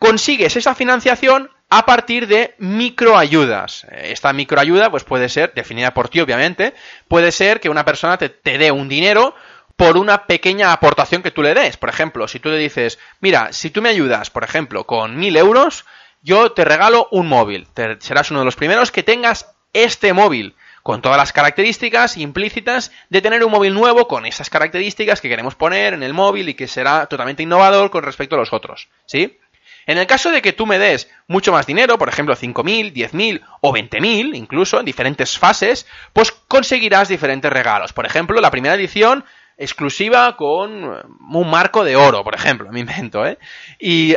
consigues 0.00 0.56
esa 0.56 0.74
financiación 0.74 1.48
a 1.70 1.86
partir 1.86 2.26
de 2.26 2.54
microayudas. 2.58 3.86
Esta 3.90 4.32
microayuda, 4.32 4.90
pues 4.90 5.04
puede 5.04 5.28
ser, 5.28 5.52
definida 5.54 5.94
por 5.94 6.08
ti 6.08 6.20
obviamente, 6.20 6.74
puede 7.08 7.32
ser 7.32 7.60
que 7.60 7.68
una 7.68 7.84
persona 7.84 8.18
te, 8.18 8.30
dé 8.58 8.70
un 8.70 8.88
dinero 8.88 9.34
por 9.76 9.96
una 9.96 10.26
pequeña 10.26 10.72
aportación 10.72 11.22
que 11.22 11.30
tú 11.30 11.42
le 11.42 11.54
des. 11.54 11.76
Por 11.76 11.88
ejemplo, 11.88 12.28
si 12.28 12.38
tú 12.38 12.48
le 12.48 12.58
dices, 12.58 12.98
mira, 13.20 13.52
si 13.52 13.70
tú 13.70 13.82
me 13.82 13.88
ayudas, 13.88 14.30
por 14.30 14.44
ejemplo, 14.44 14.84
con 14.84 15.16
mil 15.16 15.36
euros, 15.36 15.84
yo 16.22 16.52
te 16.52 16.64
regalo 16.64 17.08
un 17.10 17.28
móvil. 17.28 17.66
Serás 17.98 18.30
uno 18.30 18.40
de 18.40 18.46
los 18.46 18.56
primeros 18.56 18.92
que 18.92 19.02
tengas 19.02 19.54
este 19.72 20.12
móvil 20.12 20.54
con 20.84 21.00
todas 21.00 21.16
las 21.16 21.32
características 21.32 22.18
implícitas 22.18 22.92
de 23.08 23.22
tener 23.22 23.42
un 23.42 23.50
móvil 23.50 23.72
nuevo 23.72 24.06
con 24.06 24.26
esas 24.26 24.50
características 24.50 25.20
que 25.20 25.30
queremos 25.30 25.54
poner 25.54 25.94
en 25.94 26.02
el 26.02 26.12
móvil 26.12 26.50
y 26.50 26.54
que 26.54 26.68
será 26.68 27.06
totalmente 27.06 27.42
innovador 27.42 27.90
con 27.90 28.04
respecto 28.04 28.36
a 28.36 28.38
los 28.38 28.52
otros, 28.52 28.90
¿sí? 29.06 29.38
En 29.86 29.98
el 29.98 30.06
caso 30.06 30.30
de 30.30 30.42
que 30.42 30.52
tú 30.52 30.66
me 30.66 30.78
des 30.78 31.10
mucho 31.26 31.52
más 31.52 31.66
dinero, 31.66 31.98
por 31.98 32.08
ejemplo 32.08 32.34
5.000, 32.34 32.92
10.000 32.92 33.42
o 33.60 33.72
20.000, 33.72 34.36
incluso 34.36 34.78
en 34.78 34.86
diferentes 34.86 35.38
fases, 35.38 35.86
pues 36.12 36.32
conseguirás 36.32 37.08
diferentes 37.08 37.52
regalos. 37.52 37.92
Por 37.92 38.06
ejemplo, 38.06 38.40
la 38.40 38.50
primera 38.50 38.74
edición 38.74 39.24
exclusiva 39.56 40.36
con 40.36 40.84
un 41.20 41.50
marco 41.50 41.84
de 41.84 41.96
oro, 41.96 42.24
por 42.24 42.34
ejemplo, 42.34 42.70
me 42.72 42.80
invento, 42.80 43.26
¿eh? 43.26 43.38
Y 43.78 44.16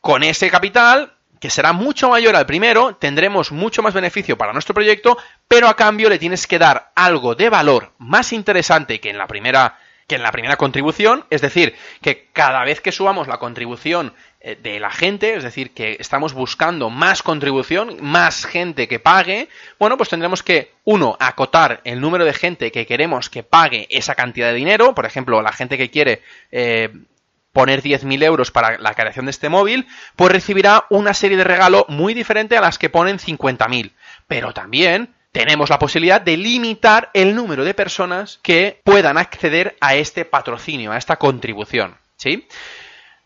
con 0.00 0.22
ese 0.22 0.50
capital, 0.50 1.14
que 1.40 1.50
será 1.50 1.72
mucho 1.72 2.08
mayor 2.08 2.36
al 2.36 2.46
primero, 2.46 2.96
tendremos 2.96 3.52
mucho 3.52 3.82
más 3.82 3.94
beneficio 3.94 4.36
para 4.38 4.52
nuestro 4.52 4.74
proyecto, 4.74 5.18
pero 5.48 5.68
a 5.68 5.76
cambio 5.76 6.08
le 6.08 6.18
tienes 6.18 6.46
que 6.46 6.58
dar 6.58 6.92
algo 6.94 7.34
de 7.34 7.48
valor 7.48 7.92
más 7.98 8.32
interesante 8.32 9.00
que 9.00 9.10
en 9.10 9.18
la 9.18 9.26
primera 9.26 9.78
que 10.06 10.16
en 10.16 10.22
la 10.22 10.32
primera 10.32 10.56
contribución, 10.56 11.24
es 11.30 11.40
decir, 11.40 11.74
que 12.00 12.28
cada 12.32 12.64
vez 12.64 12.80
que 12.80 12.92
subamos 12.92 13.28
la 13.28 13.38
contribución 13.38 14.12
eh, 14.40 14.58
de 14.60 14.80
la 14.80 14.90
gente, 14.90 15.34
es 15.34 15.42
decir, 15.42 15.72
que 15.72 15.96
estamos 16.00 16.34
buscando 16.34 16.90
más 16.90 17.22
contribución, 17.22 17.98
más 18.00 18.44
gente 18.44 18.88
que 18.88 18.98
pague, 18.98 19.48
bueno, 19.78 19.96
pues 19.96 20.08
tendremos 20.08 20.42
que, 20.42 20.72
uno, 20.84 21.16
acotar 21.20 21.80
el 21.84 22.00
número 22.00 22.24
de 22.24 22.34
gente 22.34 22.72
que 22.72 22.86
queremos 22.86 23.30
que 23.30 23.42
pague 23.42 23.86
esa 23.90 24.14
cantidad 24.14 24.48
de 24.48 24.54
dinero, 24.54 24.94
por 24.94 25.06
ejemplo, 25.06 25.42
la 25.42 25.52
gente 25.52 25.78
que 25.78 25.90
quiere 25.90 26.22
eh, 26.50 26.90
poner 27.52 27.82
10.000 27.82 28.24
euros 28.24 28.50
para 28.50 28.78
la 28.78 28.94
creación 28.94 29.26
de 29.26 29.30
este 29.30 29.48
móvil, 29.48 29.86
pues 30.16 30.32
recibirá 30.32 30.86
una 30.90 31.14
serie 31.14 31.36
de 31.36 31.44
regalo 31.44 31.86
muy 31.88 32.14
diferente 32.14 32.56
a 32.56 32.60
las 32.60 32.78
que 32.78 32.90
ponen 32.90 33.18
50.000. 33.18 33.92
Pero 34.26 34.52
también 34.52 35.14
tenemos 35.32 35.70
la 35.70 35.78
posibilidad 35.78 36.20
de 36.20 36.36
limitar 36.36 37.10
el 37.14 37.34
número 37.34 37.64
de 37.64 37.74
personas 37.74 38.38
que 38.42 38.80
puedan 38.84 39.16
acceder 39.18 39.76
a 39.80 39.94
este 39.94 40.24
patrocinio, 40.24 40.92
a 40.92 40.98
esta 40.98 41.16
contribución. 41.16 41.96
¿Sí? 42.16 42.46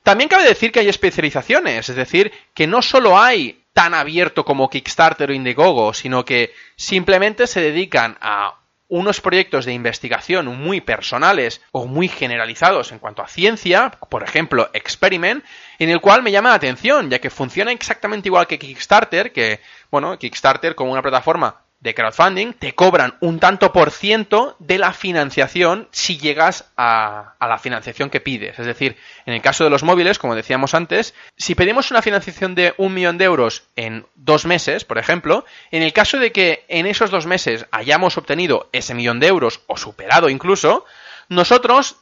También 0.03 0.29
cabe 0.29 0.45
decir 0.45 0.71
que 0.71 0.81
hay 0.81 0.89
especializaciones, 0.89 1.89
es 1.89 1.97
decir, 1.97 2.33
que 2.55 2.69
no 2.69 2.81
solo 2.81 3.19
hay 3.19 3.65
tan 3.73 3.93
abierto 3.93 4.45
como 4.45 4.71
Kickstarter 4.71 5.31
o 5.31 5.35
Indiegogo, 5.35 5.93
sino 5.93 6.25
que 6.25 6.55
simplemente 6.77 7.49
se 7.49 7.61
dedican 7.61 8.17
a 8.21 8.55
unos 8.89 9.21
proyectos 9.21 9.65
de 9.65 9.73
investigación 9.73 10.47
muy 10.47 10.81
personales 10.81 11.61
o 11.73 11.87
muy 11.87 12.07
generalizados 12.07 12.93
en 12.93 13.01
cuanto 13.01 13.21
a 13.21 13.27
ciencia, 13.27 13.91
por 14.09 14.23
ejemplo, 14.23 14.71
Experiment, 14.73 15.45
en 15.81 15.91
el 15.91 16.01
cual 16.01 16.23
me 16.23 16.31
llama 16.31 16.51
la 16.51 16.55
atención, 16.55 17.11
ya 17.11 17.19
que 17.19 17.29
funciona 17.29 17.73
exactamente 17.73 18.29
igual 18.29 18.47
que 18.47 18.61
Kickstarter, 18.61 19.33
que, 19.33 19.61
bueno, 19.91 20.17
Kickstarter 20.19 20.77
como 20.77 20.93
una 20.93 21.03
plataforma 21.03 21.66
de 21.81 21.95
crowdfunding, 21.95 22.55
te 22.55 22.75
cobran 22.75 23.17
un 23.21 23.39
tanto 23.39 23.73
por 23.73 23.91
ciento 23.91 24.57
de 24.59 24.79
la 24.79 24.93
financiación 24.93 25.89
si 25.93 26.19
llegas 26.19 26.73
a, 26.77 27.35
la 27.41 27.59
financiación 27.59 28.11
que 28.11 28.21
pides. 28.21 28.59
Es 28.59 28.67
decir, 28.67 28.97
en 29.27 29.35
el 29.35 29.43
caso 29.43 29.65
de 29.65 29.71
los 29.71 29.83
móviles, 29.83 30.19
como 30.19 30.35
decíamos 30.35 30.75
antes, 30.75 31.15
si 31.37 31.55
pedimos 31.55 31.91
una 31.91 32.03
financiación 32.03 32.55
de 32.55 32.75
un 32.79 32.95
millón 32.95 33.19
de 33.19 33.27
euros 33.27 33.65
en 33.77 34.07
dos 34.15 34.47
meses, 34.47 34.85
por 34.85 34.99
ejemplo, 34.99 35.45
en 35.71 35.83
el 35.83 35.93
caso 35.93 36.19
de 36.19 36.33
que 36.33 36.65
en 36.69 36.87
esos 36.87 37.11
dos 37.11 37.27
meses 37.27 37.67
hayamos 37.71 38.17
obtenido 38.17 38.69
ese 38.73 38.95
millón 38.95 39.21
de 39.21 39.29
euros 39.29 39.61
o 39.67 39.77
superado 39.77 40.29
incluso, 40.29 40.85
nosotros 41.29 41.97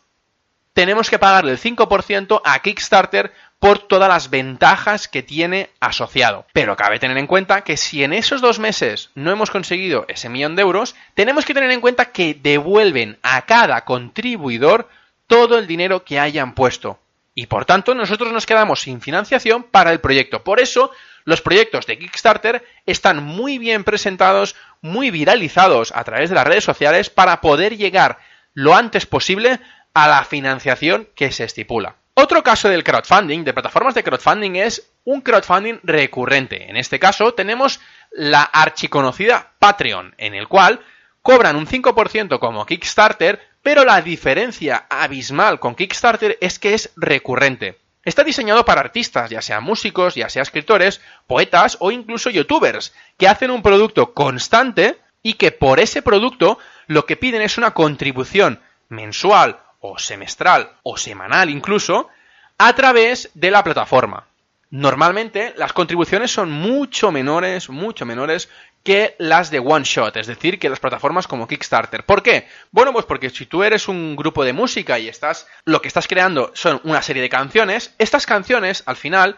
tenemos 0.75 1.09
que 1.09 1.19
pagarle 1.19 1.53
el 1.53 1.61
5% 1.61 2.43
a 2.45 2.59
Kickstarter 2.59 3.33
por 3.65 3.79
todas 3.79 4.11
las 4.11 4.29
ventajas 4.29 5.09
que 5.09 5.23
tiene 5.23 5.71
asociado. 5.81 6.45
Pero 6.53 6.77
cabe 6.77 6.99
tener 6.99 7.17
en 7.17 7.27
cuenta 7.27 7.63
que 7.63 7.79
si 7.79 8.05
en 8.05 8.13
esos 8.13 8.43
dos 8.43 8.59
meses 8.59 9.09
no 9.15 9.31
hemos 9.31 9.51
conseguido 9.51 10.05
ese 10.07 10.29
millón 10.29 10.55
de 10.55 10.61
euros, 10.61 10.95
tenemos 11.15 11.47
que 11.47 11.55
tener 11.55 11.71
en 11.71 11.81
cuenta 11.81 12.13
que 12.13 12.35
devuelven 12.35 13.17
a 13.23 13.41
cada 13.47 13.87
contribuidor 13.87 14.91
todo 15.27 15.57
el 15.57 15.67
dinero 15.67 16.05
que 16.05 16.21
hayan 16.21 16.53
puesto. 16.55 16.99
Y 17.35 17.47
por 17.47 17.65
tanto, 17.65 17.95
nosotros 17.95 18.35
nos 18.35 18.45
quedamos 18.45 18.83
sin 18.83 19.01
financiación 19.01 19.63
para 19.63 19.93
el 19.93 20.01
proyecto. 20.01 20.45
Por 20.45 20.61
eso, 20.61 20.91
los 21.25 21.41
proyectos 21.41 21.87
de 21.87 21.99
Kickstarter 21.99 22.67
están 22.85 23.25
muy 23.25 23.57
bien 23.57 23.83
presentados, 23.83 24.57
muy 24.83 25.11
viralizados 25.11 25.91
a 25.97 26.05
través 26.05 26.29
de 26.29 26.35
las 26.35 26.47
redes 26.47 26.65
sociales 26.65 27.09
para 27.09 27.41
poder 27.41 27.79
llegar 27.79 28.19
lo 28.53 28.75
antes 28.77 29.07
posible 29.07 29.59
a 29.95 30.07
la 30.07 30.23
financiación 30.25 31.09
que 31.15 31.33
se 31.33 31.45
estipula. 31.45 31.97
Otro 32.17 32.45
caso 32.45 32.69
del 32.69 32.85
crowdfunding, 32.85 33.43
de 33.43 33.53
plataformas 33.53 33.95
de 33.95 34.05
crowdfunding, 34.05 34.55
es 34.55 34.89
un 35.03 35.21
crowdfunding 35.21 35.81
recurrente. 35.83 36.71
En 36.71 36.77
este 36.77 37.01
caso 37.01 37.35
tenemos 37.35 37.81
la 38.13 38.43
archiconocida 38.43 39.55
Patreon, 39.59 40.15
en 40.17 40.35
el 40.35 40.47
cual 40.47 40.81
cobran 41.23 41.57
un 41.57 41.67
5% 41.67 42.39
como 42.39 42.67
Kickstarter, 42.67 43.41
pero 43.63 43.85
la 43.85 44.01
diferencia 44.01 44.87
abismal 44.89 45.59
con 45.59 45.75
Kickstarter 45.75 46.39
es 46.41 46.61
que 46.61 46.75
es 46.75 46.93
recurrente. 46.97 47.81
Está 48.05 48.23
diseñado 48.23 48.65
para 48.65 48.83
artistas, 48.83 49.31
ya 49.31 49.43
sean 49.43 49.65
músicos, 49.65 50.15
ya 50.15 50.29
sean 50.29 50.43
escritores, 50.43 51.01
poetas 51.27 51.79
o 51.81 51.91
incluso 51.91 52.31
youtubers, 52.31 52.95
que 53.19 53.27
hacen 53.27 53.51
un 53.51 53.63
producto 53.63 54.15
constante 54.15 55.01
y 55.21 55.33
que 55.33 55.51
por 55.51 55.81
ese 55.81 56.01
producto 56.01 56.59
lo 56.87 57.07
que 57.07 57.17
piden 57.17 57.43
es 57.43 57.59
una 57.59 57.73
contribución 57.73 58.61
mensual 58.89 59.64
o 59.87 59.99
semestral 59.99 60.71
o 60.83 60.97
semanal 60.97 61.51
incluso 61.51 62.09
a 62.57 62.75
través 62.75 63.31
de 63.35 63.51
la 63.51 63.63
plataforma. 63.63 64.27
Normalmente 64.71 65.53
las 65.59 65.75
contribuciones 65.75 66.31
son 66.31 66.51
mucho 66.51 67.13
menores, 67.13 67.69
mucho 67.69 68.07
menores 68.07 68.49
que 68.83 69.15
las 69.19 69.51
de 69.51 69.59
one 69.59 69.85
shot, 69.85 70.17
es 70.17 70.27
decir, 70.27 70.59
que 70.59 70.71
las 70.71 70.81
plataformas 70.81 71.27
como 71.27 71.47
Kickstarter. 71.47 72.05
¿Por 72.05 72.23
qué? 72.23 72.49
Bueno, 72.71 72.95
pues 72.95 73.05
porque 73.05 73.29
si 73.29 73.45
tú 73.45 73.63
eres 73.63 73.87
un 73.87 74.17
grupo 74.17 74.43
de 74.43 74.55
música 74.55 74.99
y 74.99 75.09
estás 75.09 75.47
lo 75.67 75.83
que 75.83 75.89
estás 75.89 76.09
creando 76.09 76.51
son 76.55 76.81
una 76.85 77.03
serie 77.03 77.23
de 77.23 77.29
canciones, 77.29 77.95
estas 77.99 78.25
canciones 78.25 78.83
al 78.87 78.97
final 78.97 79.37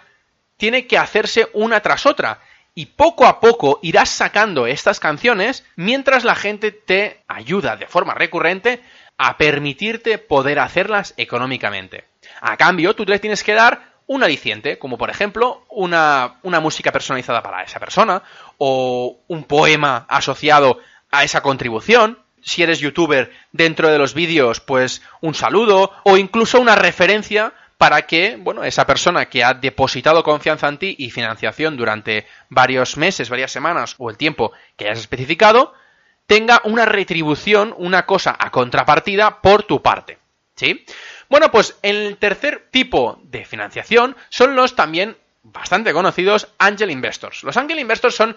tiene 0.57 0.87
que 0.87 0.97
hacerse 0.97 1.49
una 1.55 1.81
tras 1.81 2.07
otra 2.07 2.41
y 2.73 2.87
poco 2.87 3.27
a 3.27 3.41
poco 3.41 3.81
irás 3.83 4.11
sacando 4.11 4.69
estas 4.69 5.01
canciones 5.01 5.65
mientras 5.75 6.23
la 6.23 6.37
gente 6.37 6.71
te 6.71 7.25
ayuda 7.27 7.77
de 7.77 7.89
forma 7.89 8.15
recurrente 8.15 8.81
a 9.19 9.37
permitirte 9.39 10.19
poder 10.19 10.59
hacerlas 10.59 11.15
económicamente. 11.17 12.05
A 12.41 12.57
cambio, 12.57 12.95
tú 12.95 13.05
le 13.05 13.19
tienes 13.19 13.43
que 13.43 13.55
dar 13.55 13.97
un 14.07 14.23
aliciente, 14.23 14.79
como 14.79 14.99
por 14.99 15.11
ejemplo 15.11 15.65
una, 15.69 16.39
una 16.43 16.61
música 16.61 16.93
personalizada 16.93 17.43
para 17.43 17.63
esa 17.63 17.81
persona, 17.81 18.23
o 18.59 19.19
un 19.27 19.45
poema 19.45 20.07
asociado 20.09 20.79
a 21.11 21.25
esa 21.25 21.41
contribución, 21.41 22.19
si 22.43 22.63
eres 22.63 22.79
youtuber 22.79 23.33
dentro 23.53 23.89
de 23.89 23.99
los 23.99 24.15
vídeos, 24.15 24.61
pues 24.61 25.03
un 25.21 25.35
saludo 25.35 25.91
o 26.05 26.17
incluso 26.17 26.61
una 26.61 26.77
referencia 26.77 27.53
para 27.77 28.03
que, 28.03 28.37
bueno, 28.37 28.65
esa 28.65 28.87
persona 28.87 29.27
que 29.27 29.45
ha 29.45 29.53
depositado 29.55 30.23
confianza 30.23 30.69
en 30.69 30.79
ti 30.79 30.95
y 30.99 31.11
financiación 31.11 31.77
durante 31.77 32.27
varios 32.49 32.97
meses, 32.97 33.29
varias 33.29 33.51
semanas 33.51 33.97
o 33.99 34.09
el 34.09 34.17
tiempo 34.17 34.53
que 34.77 34.87
hayas 34.87 35.01
especificado, 35.01 35.75
tenga 36.27 36.61
una 36.65 36.85
retribución, 36.85 37.75
una 37.77 38.07
cosa 38.07 38.37
a 38.39 38.51
contrapartida 38.51 39.41
por 39.41 39.63
tu 39.63 39.83
parte. 39.83 40.19
¿Sí? 40.55 40.85
Bueno, 41.29 41.51
pues 41.51 41.77
el 41.83 42.17
tercer 42.19 42.69
tipo 42.71 43.21
de 43.25 43.45
financiación 43.45 44.17
son 44.31 44.57
los 44.57 44.75
también 44.75 45.17
bastante 45.43 45.93
conocidos 45.93 46.49
angel 46.59 46.91
investors. 46.91 47.43
Los 47.43 47.57
angel 47.57 47.79
investors 47.79 48.15
son 48.15 48.37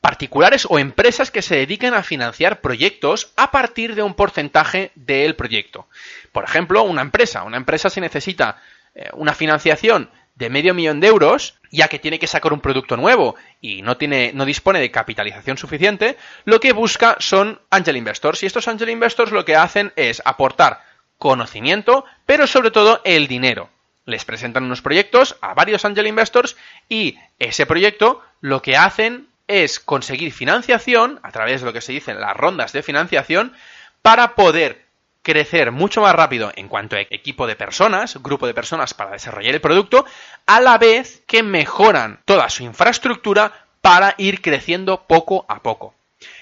particulares 0.00 0.66
o 0.68 0.78
empresas 0.78 1.30
que 1.30 1.42
se 1.42 1.56
dediquen 1.56 1.94
a 1.94 2.02
financiar 2.02 2.60
proyectos 2.60 3.32
a 3.36 3.50
partir 3.50 3.94
de 3.94 4.02
un 4.02 4.14
porcentaje 4.14 4.92
del 4.94 5.34
proyecto. 5.34 5.88
Por 6.32 6.44
ejemplo, 6.44 6.82
una 6.82 7.02
empresa. 7.02 7.42
Una 7.44 7.56
empresa 7.56 7.90
si 7.90 8.00
necesita 8.00 8.60
eh, 8.94 9.08
una 9.14 9.34
financiación 9.34 10.10
de 10.36 10.50
medio 10.50 10.74
millón 10.74 11.00
de 11.00 11.08
euros, 11.08 11.54
ya 11.70 11.88
que 11.88 11.98
tiene 11.98 12.18
que 12.18 12.26
sacar 12.26 12.52
un 12.52 12.60
producto 12.60 12.96
nuevo 12.96 13.34
y 13.60 13.82
no 13.82 13.96
tiene, 13.96 14.32
no 14.34 14.44
dispone 14.44 14.80
de 14.80 14.90
capitalización 14.90 15.58
suficiente, 15.58 16.16
lo 16.44 16.60
que 16.60 16.72
busca 16.72 17.16
son 17.18 17.60
angel 17.70 17.96
investors. 17.96 18.42
Y 18.42 18.46
estos 18.46 18.68
angel 18.68 18.90
investors 18.90 19.32
lo 19.32 19.44
que 19.44 19.56
hacen 19.56 19.92
es 19.96 20.22
aportar 20.24 20.82
conocimiento, 21.18 22.04
pero 22.26 22.46
sobre 22.46 22.70
todo 22.70 23.00
el 23.04 23.26
dinero. 23.26 23.70
Les 24.04 24.24
presentan 24.24 24.64
unos 24.64 24.82
proyectos 24.82 25.36
a 25.40 25.54
varios 25.54 25.84
angel 25.84 26.06
investors 26.06 26.56
y 26.88 27.18
ese 27.38 27.66
proyecto 27.66 28.22
lo 28.40 28.62
que 28.62 28.76
hacen 28.76 29.28
es 29.48 29.80
conseguir 29.80 30.32
financiación 30.32 31.18
a 31.22 31.32
través 31.32 31.60
de 31.60 31.66
lo 31.66 31.72
que 31.72 31.80
se 31.80 31.92
dicen 31.92 32.20
las 32.20 32.36
rondas 32.36 32.72
de 32.72 32.82
financiación 32.82 33.54
para 34.02 34.34
poder 34.34 34.85
crecer 35.26 35.72
mucho 35.72 36.02
más 36.02 36.14
rápido 36.14 36.52
en 36.54 36.68
cuanto 36.68 36.94
a 36.94 37.00
equipo 37.00 37.48
de 37.48 37.56
personas, 37.56 38.22
grupo 38.22 38.46
de 38.46 38.54
personas 38.54 38.94
para 38.94 39.10
desarrollar 39.10 39.54
el 39.54 39.60
producto, 39.60 40.06
a 40.46 40.60
la 40.60 40.78
vez 40.78 41.24
que 41.26 41.42
mejoran 41.42 42.20
toda 42.24 42.48
su 42.48 42.62
infraestructura 42.62 43.66
para 43.80 44.14
ir 44.18 44.40
creciendo 44.40 45.04
poco 45.08 45.44
a 45.48 45.64
poco. 45.64 45.96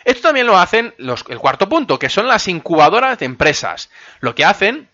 Esto 0.05 0.29
también 0.29 0.47
lo 0.47 0.59
hacen 0.59 0.95
el 0.99 1.39
cuarto 1.39 1.67
punto, 1.67 1.99
que 1.99 2.11
son 2.11 2.29
las 2.29 2.47
incubadoras 2.47 3.19
de 3.19 3.25
empresas. 3.25 3.89
Lo 4.21 4.35
que 4.35 4.45
hacen 4.45 4.91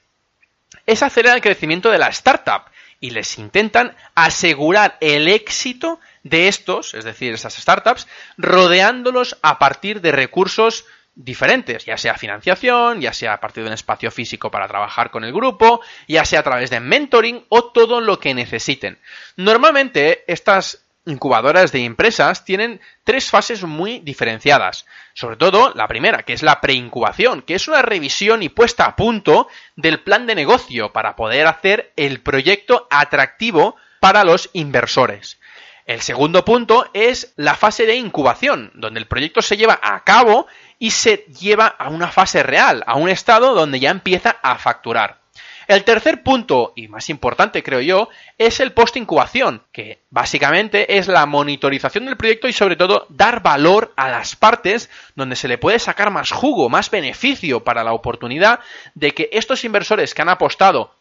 es 0.87 1.03
acelerar 1.03 1.35
el 1.35 1.43
crecimiento 1.43 1.91
de 1.91 1.99
la 1.99 2.11
startup 2.11 2.71
y 3.01 3.11
les 3.11 3.39
intentan 3.39 3.97
asegurar 4.15 4.99
el 5.01 5.27
éxito 5.27 5.99
de 6.23 6.47
estos, 6.47 6.95
es 6.95 7.05
decir, 7.05 7.33
esas 7.35 7.55
startups, 7.55 8.07
rodeándolos 8.39 9.37
a 9.43 9.59
partir 9.59 10.01
de 10.01 10.13
recursos 10.13 10.85
diferentes, 11.15 11.85
ya 11.85 11.97
sea 11.97 12.15
financiación, 12.15 13.01
ya 13.01 13.13
sea 13.13 13.35
a 13.35 13.41
partir 13.41 13.63
de 13.63 13.69
un 13.69 13.75
espacio 13.75 14.11
físico 14.11 14.51
para 14.51 14.69
trabajar 14.69 15.11
con 15.11 15.25
el 15.25 15.33
grupo, 15.33 15.81
ya 16.09 16.25
sea 16.25 16.41
a 16.41 16.45
través 16.45 16.71
de 16.71 16.81
mentoring 16.81 17.45
o 17.49 17.65
todo 17.65 18.01
lo 18.01 18.19
que 18.19 18.35
necesiten. 18.35 18.99
Normalmente 19.37 20.25
estas 20.27 20.85
incubadoras 21.07 21.73
de 21.73 21.85
empresas 21.85 22.45
tienen 22.45 22.81
tres 23.05 23.31
fases 23.31 23.65
muy 23.65 24.01
diferenciadas. 24.01 24.87
Sobre 25.15 25.37
todo 25.37 25.73
la 25.75 25.89
primera, 25.89 26.23
que 26.23 26.33
es 26.33 26.43
la 26.43 26.61
preincubación, 26.61 27.43
que 27.43 27.55
es 27.55 27.69
una 27.69 27.83
revisión 27.83 28.43
y 28.43 28.49
puesta 28.49 28.85
a 28.85 28.97
punto 28.97 29.49
del 29.77 30.01
plan 30.01 30.27
de 30.27 30.35
negocio 30.35 30.93
para 30.93 31.17
poder 31.17 31.47
hacer 31.47 31.93
el 31.97 32.21
proyecto 32.21 32.87
atractivo 32.91 33.77
para 33.99 34.25
los 34.25 34.51
inversores. 34.53 35.39
El 35.87 36.03
segundo 36.03 36.45
punto 36.45 36.89
es 36.95 37.33
la 37.37 37.55
fase 37.55 37.85
de 37.85 37.97
incubación, 37.97 38.71
donde 38.75 39.01
el 39.01 39.07
proyecto 39.07 39.43
se 39.43 39.57
lleva 39.57 39.81
a 39.83 40.05
cabo 40.05 40.47
y 40.81 40.91
se 40.91 41.27
lleva 41.39 41.67
a 41.67 41.91
una 41.91 42.09
fase 42.09 42.43
real, 42.43 42.83
a 42.87 42.97
un 42.97 43.11
estado 43.11 43.55
donde 43.55 43.79
ya 43.79 43.91
empieza 43.91 44.39
a 44.43 44.57
facturar. 44.57 45.21
El 45.69 45.85
tercer 45.85 46.25
punto, 46.25 46.73
y 46.75 46.89
más 46.89 47.11
importante 47.11 47.63
creo 47.63 47.81
yo, 47.81 48.09
es 48.39 48.59
el 48.59 48.73
post-incubación, 48.73 49.63
que 49.71 50.01
básicamente 50.11 50.97
es 50.99 51.07
la 51.07 51.27
monitorización 51.27 52.07
del 52.07 52.17
proyecto 52.17 52.49
y 52.49 52.53
sobre 52.53 52.75
todo 52.75 53.07
dar 53.11 53.41
valor 53.43 53.93
a 53.95 54.09
las 54.09 54.35
partes 54.35 54.91
donde 55.15 55.37
se 55.37 55.47
le 55.47 55.59
puede 55.59 55.79
sacar 55.79 56.11
más 56.11 56.33
jugo, 56.33 56.69
más 56.69 56.91
beneficio 56.91 57.63
para 57.63 57.85
la 57.85 57.93
oportunidad 57.93 58.59
de 58.95 59.13
que 59.13 59.29
estos 59.33 59.65
inversores 59.65 60.13
que 60.13 60.23
han 60.23 60.31
apostado 60.31 60.97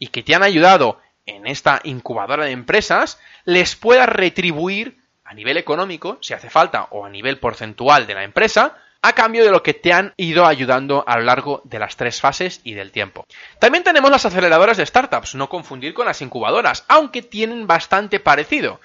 y 0.00 0.08
que 0.08 0.24
te 0.24 0.34
han 0.34 0.42
ayudado 0.42 0.98
en 1.26 1.46
esta 1.46 1.80
incubadora 1.84 2.46
de 2.46 2.52
empresas 2.52 3.20
les 3.44 3.76
pueda 3.76 4.06
retribuir 4.06 4.98
a 5.22 5.34
nivel 5.34 5.58
económico, 5.58 6.18
si 6.22 6.32
hace 6.32 6.48
falta, 6.48 6.88
o 6.90 7.04
a 7.04 7.10
nivel 7.10 7.38
porcentual 7.38 8.06
de 8.06 8.14
la 8.14 8.24
empresa, 8.24 8.78
a 9.02 9.12
cambio 9.12 9.44
de 9.44 9.50
lo 9.50 9.62
que 9.62 9.74
te 9.74 9.92
han 9.92 10.12
ido 10.16 10.46
ayudando 10.46 11.04
a 11.06 11.18
lo 11.18 11.24
largo 11.24 11.62
de 11.64 11.78
las 11.78 11.96
tres 11.96 12.20
fases 12.20 12.60
y 12.64 12.74
del 12.74 12.90
tiempo. 12.90 13.26
También 13.58 13.84
tenemos 13.84 14.10
las 14.10 14.26
aceleradoras 14.26 14.76
de 14.76 14.86
startups, 14.86 15.34
no 15.34 15.48
confundir 15.48 15.94
con 15.94 16.06
las 16.06 16.20
incubadoras, 16.20 16.84
aunque 16.88 17.22
tienen 17.22 17.66
bastante 17.66 18.20
parecido. 18.20 18.80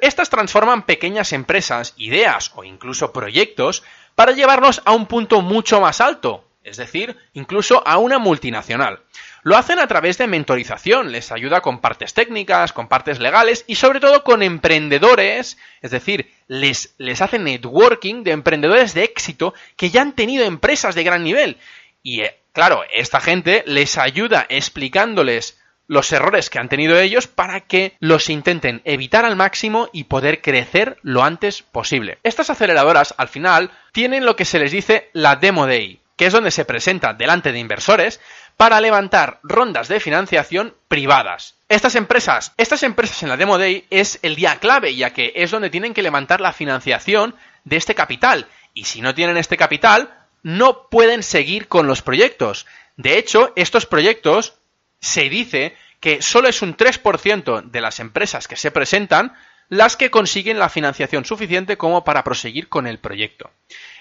Estas 0.00 0.30
transforman 0.30 0.82
pequeñas 0.82 1.32
empresas, 1.32 1.94
ideas 1.96 2.52
o 2.54 2.64
incluso 2.64 3.12
proyectos 3.12 3.82
para 4.14 4.32
llevarlos 4.32 4.80
a 4.84 4.92
un 4.92 5.06
punto 5.06 5.42
mucho 5.42 5.80
más 5.80 6.00
alto, 6.00 6.44
es 6.62 6.76
decir, 6.76 7.16
incluso 7.32 7.82
a 7.86 7.98
una 7.98 8.18
multinacional. 8.18 9.00
Lo 9.44 9.56
hacen 9.56 9.80
a 9.80 9.88
través 9.88 10.18
de 10.18 10.28
mentorización, 10.28 11.10
les 11.10 11.32
ayuda 11.32 11.60
con 11.62 11.80
partes 11.80 12.14
técnicas, 12.14 12.72
con 12.72 12.86
partes 12.86 13.18
legales 13.18 13.64
y 13.66 13.74
sobre 13.74 13.98
todo 13.98 14.22
con 14.22 14.40
emprendedores, 14.42 15.58
es 15.80 15.90
decir, 15.90 16.32
les, 16.46 16.94
les 16.98 17.20
hace 17.20 17.40
networking 17.40 18.22
de 18.22 18.30
emprendedores 18.30 18.94
de 18.94 19.02
éxito 19.02 19.52
que 19.76 19.90
ya 19.90 20.02
han 20.02 20.12
tenido 20.12 20.44
empresas 20.44 20.94
de 20.94 21.02
gran 21.02 21.24
nivel. 21.24 21.56
Y 22.04 22.20
eh, 22.20 22.38
claro, 22.52 22.82
esta 22.92 23.20
gente 23.20 23.64
les 23.66 23.98
ayuda 23.98 24.46
explicándoles 24.48 25.58
los 25.88 26.12
errores 26.12 26.48
que 26.48 26.60
han 26.60 26.68
tenido 26.68 26.98
ellos 26.98 27.26
para 27.26 27.60
que 27.60 27.96
los 27.98 28.30
intenten 28.30 28.80
evitar 28.84 29.24
al 29.24 29.34
máximo 29.34 29.88
y 29.92 30.04
poder 30.04 30.40
crecer 30.40 30.98
lo 31.02 31.24
antes 31.24 31.62
posible. 31.62 32.18
Estas 32.22 32.48
aceleradoras 32.48 33.12
al 33.18 33.28
final 33.28 33.72
tienen 33.92 34.24
lo 34.24 34.36
que 34.36 34.44
se 34.44 34.60
les 34.60 34.70
dice 34.70 35.10
la 35.12 35.34
Demo 35.34 35.66
Day, 35.66 36.00
que 36.16 36.26
es 36.26 36.32
donde 36.32 36.50
se 36.50 36.64
presenta 36.64 37.12
delante 37.12 37.52
de 37.52 37.58
inversores 37.58 38.20
para 38.62 38.80
levantar 38.80 39.40
rondas 39.42 39.88
de 39.88 39.98
financiación 39.98 40.76
privadas. 40.86 41.56
Estas 41.68 41.96
empresas, 41.96 42.52
estas 42.56 42.84
empresas 42.84 43.20
en 43.24 43.28
la 43.28 43.36
Demo 43.36 43.58
Day 43.58 43.88
es 43.90 44.20
el 44.22 44.36
día 44.36 44.60
clave, 44.60 44.94
ya 44.94 45.12
que 45.12 45.32
es 45.34 45.50
donde 45.50 45.68
tienen 45.68 45.94
que 45.94 46.02
levantar 46.04 46.40
la 46.40 46.52
financiación 46.52 47.34
de 47.64 47.76
este 47.76 47.96
capital. 47.96 48.46
Y 48.72 48.84
si 48.84 49.00
no 49.00 49.16
tienen 49.16 49.36
este 49.36 49.56
capital, 49.56 50.14
no 50.44 50.86
pueden 50.90 51.24
seguir 51.24 51.66
con 51.66 51.88
los 51.88 52.02
proyectos. 52.02 52.66
De 52.96 53.18
hecho, 53.18 53.52
estos 53.56 53.84
proyectos 53.84 54.54
se 55.00 55.28
dice 55.28 55.76
que 55.98 56.22
solo 56.22 56.46
es 56.46 56.62
un 56.62 56.76
3% 56.76 57.64
de 57.64 57.80
las 57.80 57.98
empresas 57.98 58.46
que 58.46 58.54
se 58.54 58.70
presentan 58.70 59.34
las 59.68 59.96
que 59.96 60.10
consiguen 60.10 60.58
la 60.58 60.68
financiación 60.68 61.24
suficiente 61.24 61.76
como 61.78 62.04
para 62.04 62.24
proseguir 62.24 62.68
con 62.68 62.86
el 62.86 62.98
proyecto. 62.98 63.50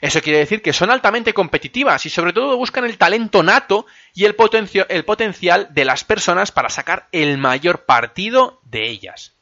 Eso 0.01 0.21
quiere 0.21 0.39
decir 0.39 0.61
que 0.61 0.73
son 0.73 0.91
altamente 0.91 1.33
competitivas 1.33 2.05
y 2.05 2.09
sobre 2.09 2.33
todo 2.33 2.57
buscan 2.57 2.85
el 2.85 2.97
talento 2.97 3.41
nato 3.43 3.85
y 4.13 4.25
el, 4.25 4.35
potencial 4.35 5.69
de 5.71 5.85
las 5.85 6.03
personas 6.03 6.51
para 6.51 6.69
sacar 6.69 7.07
el 7.11 7.37
mayor 7.37 7.85
partido 7.85 8.59
de 8.65 8.89
ellas. 8.89 9.33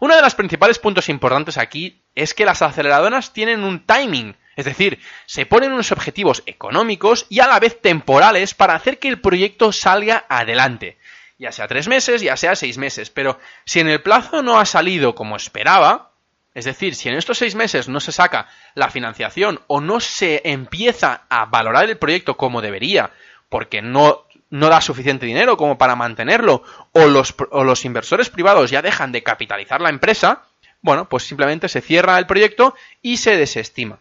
Uno 0.00 0.14
de 0.14 0.22
los 0.22 0.34
principales 0.34 0.78
puntos 0.78 1.08
importantes 1.08 1.58
aquí 1.58 2.02
es 2.14 2.34
que 2.34 2.44
las 2.44 2.62
aceleradoras 2.62 3.32
tienen 3.32 3.64
un 3.64 3.84
timing, 3.84 4.36
es 4.56 4.64
decir, 4.64 4.98
se 5.26 5.46
ponen 5.46 5.72
unos 5.72 5.92
objetivos 5.92 6.42
económicos 6.46 7.26
y 7.28 7.40
a 7.40 7.46
la 7.46 7.60
vez 7.60 7.80
temporales 7.80 8.54
para 8.54 8.74
hacer 8.74 8.98
que 8.98 9.08
el 9.08 9.20
proyecto 9.20 9.72
salga 9.72 10.24
adelante 10.28 10.98
ya 11.38 11.52
sea 11.52 11.68
tres 11.68 11.88
meses, 11.88 12.22
ya 12.22 12.36
sea 12.36 12.56
seis 12.56 12.78
meses. 12.78 13.10
Pero 13.10 13.38
si 13.64 13.80
en 13.80 13.88
el 13.88 14.02
plazo 14.02 14.42
no 14.42 14.58
ha 14.58 14.66
salido 14.66 15.14
como 15.14 15.36
esperaba, 15.36 16.12
es 16.54 16.64
decir, 16.64 16.94
si 16.94 17.08
en 17.08 17.16
estos 17.16 17.38
seis 17.38 17.54
meses 17.54 17.88
no 17.88 18.00
se 18.00 18.12
saca 18.12 18.48
la 18.74 18.90
financiación 18.90 19.60
o 19.66 19.80
no 19.80 20.00
se 20.00 20.40
empieza 20.44 21.24
a 21.28 21.44
valorar 21.44 21.84
el 21.84 21.98
proyecto 21.98 22.36
como 22.36 22.62
debería, 22.62 23.10
porque 23.50 23.82
no, 23.82 24.24
no 24.48 24.68
da 24.68 24.80
suficiente 24.80 25.26
dinero 25.26 25.56
como 25.56 25.76
para 25.76 25.96
mantenerlo, 25.96 26.62
o 26.92 27.06
los, 27.06 27.34
o 27.50 27.64
los 27.64 27.84
inversores 27.84 28.30
privados 28.30 28.70
ya 28.70 28.80
dejan 28.80 29.12
de 29.12 29.22
capitalizar 29.22 29.82
la 29.82 29.90
empresa, 29.90 30.44
bueno, 30.80 31.08
pues 31.08 31.24
simplemente 31.24 31.68
se 31.68 31.82
cierra 31.82 32.18
el 32.18 32.26
proyecto 32.26 32.74
y 33.02 33.18
se 33.18 33.36
desestima. 33.36 33.98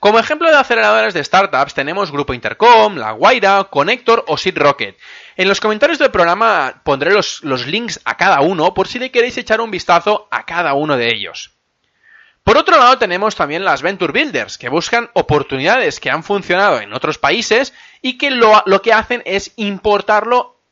Como 0.00 0.18
ejemplo 0.18 0.50
de 0.50 0.56
aceleradoras 0.56 1.12
de 1.12 1.22
startups 1.22 1.74
tenemos 1.74 2.10
Grupo 2.10 2.32
Intercom, 2.32 2.96
La 2.96 3.12
Guaira, 3.12 3.64
Connector 3.64 4.24
o 4.28 4.38
Seed 4.38 4.56
Rocket. 4.56 4.96
En 5.36 5.46
los 5.46 5.60
comentarios 5.60 5.98
del 5.98 6.10
programa 6.10 6.80
pondré 6.84 7.12
los, 7.12 7.42
links 7.66 8.00
a 8.06 8.16
cada 8.16 8.40
uno 8.40 8.72
por 8.72 8.88
si 8.88 8.98
le 8.98 9.10
queréis 9.10 9.36
echar 9.36 9.60
un 9.60 9.70
vistazo 9.70 10.26
a 10.30 10.46
cada 10.46 10.72
uno 10.72 10.96
de 10.96 11.08
ellos. 11.08 11.52
Por 12.44 12.56
otro 12.56 12.78
lado 12.78 12.96
tenemos 12.96 13.36
también 13.36 13.62
las 13.62 13.82
Venture 13.82 14.14
Builders, 14.14 14.56
que 14.56 14.70
buscan 14.70 15.10
oportunidades 15.12 16.00
que 16.00 16.08
han 16.08 16.24
funcionado 16.24 16.80
en 16.80 16.94
otros 16.94 17.18
países 17.18 17.74
y 18.00 18.16
que 18.16 18.30
lo, 18.30 18.62
lo, 18.64 18.80
que 18.80 18.94
hacen 18.94 19.22
es 19.26 19.52
importarlo 19.56 20.62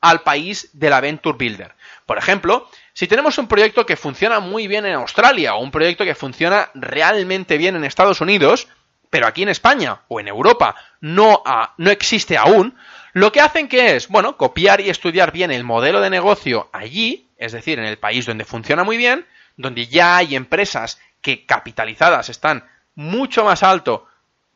al 0.00 0.22
país 0.22 0.70
de 0.72 0.88
la 0.88 1.02
Venture 1.02 1.36
Builder. 1.36 1.74
Por 2.06 2.16
ejemplo, 2.16 2.66
si 2.98 3.06
tenemos 3.06 3.38
un 3.38 3.46
proyecto 3.46 3.86
que 3.86 3.94
funciona 3.94 4.40
muy 4.40 4.66
bien 4.66 4.84
en 4.84 4.94
Australia 4.94 5.54
o 5.54 5.62
un 5.62 5.70
proyecto 5.70 6.04
que 6.04 6.16
funciona 6.16 6.68
realmente 6.74 7.56
bien 7.56 7.76
en 7.76 7.84
Estados 7.84 8.20
Unidos, 8.20 8.66
pero 9.08 9.28
aquí 9.28 9.44
en 9.44 9.50
España 9.50 10.00
o 10.08 10.18
en 10.18 10.26
Europa 10.26 10.74
no, 11.00 11.44
no 11.76 11.90
existe 11.92 12.36
aún, 12.36 12.76
lo 13.12 13.30
que 13.30 13.40
hacen 13.40 13.68
que 13.68 13.94
es, 13.94 14.08
bueno, 14.08 14.36
copiar 14.36 14.80
y 14.80 14.90
estudiar 14.90 15.30
bien 15.30 15.52
el 15.52 15.62
modelo 15.62 16.00
de 16.00 16.10
negocio 16.10 16.70
allí, 16.72 17.28
es 17.36 17.52
decir, 17.52 17.78
en 17.78 17.84
el 17.84 17.98
país 17.98 18.26
donde 18.26 18.44
funciona 18.44 18.82
muy 18.82 18.96
bien, 18.96 19.24
donde 19.56 19.86
ya 19.86 20.16
hay 20.16 20.34
empresas 20.34 21.00
que 21.22 21.46
capitalizadas 21.46 22.30
están 22.30 22.64
mucho 22.96 23.44
más 23.44 23.62
alto 23.62 24.08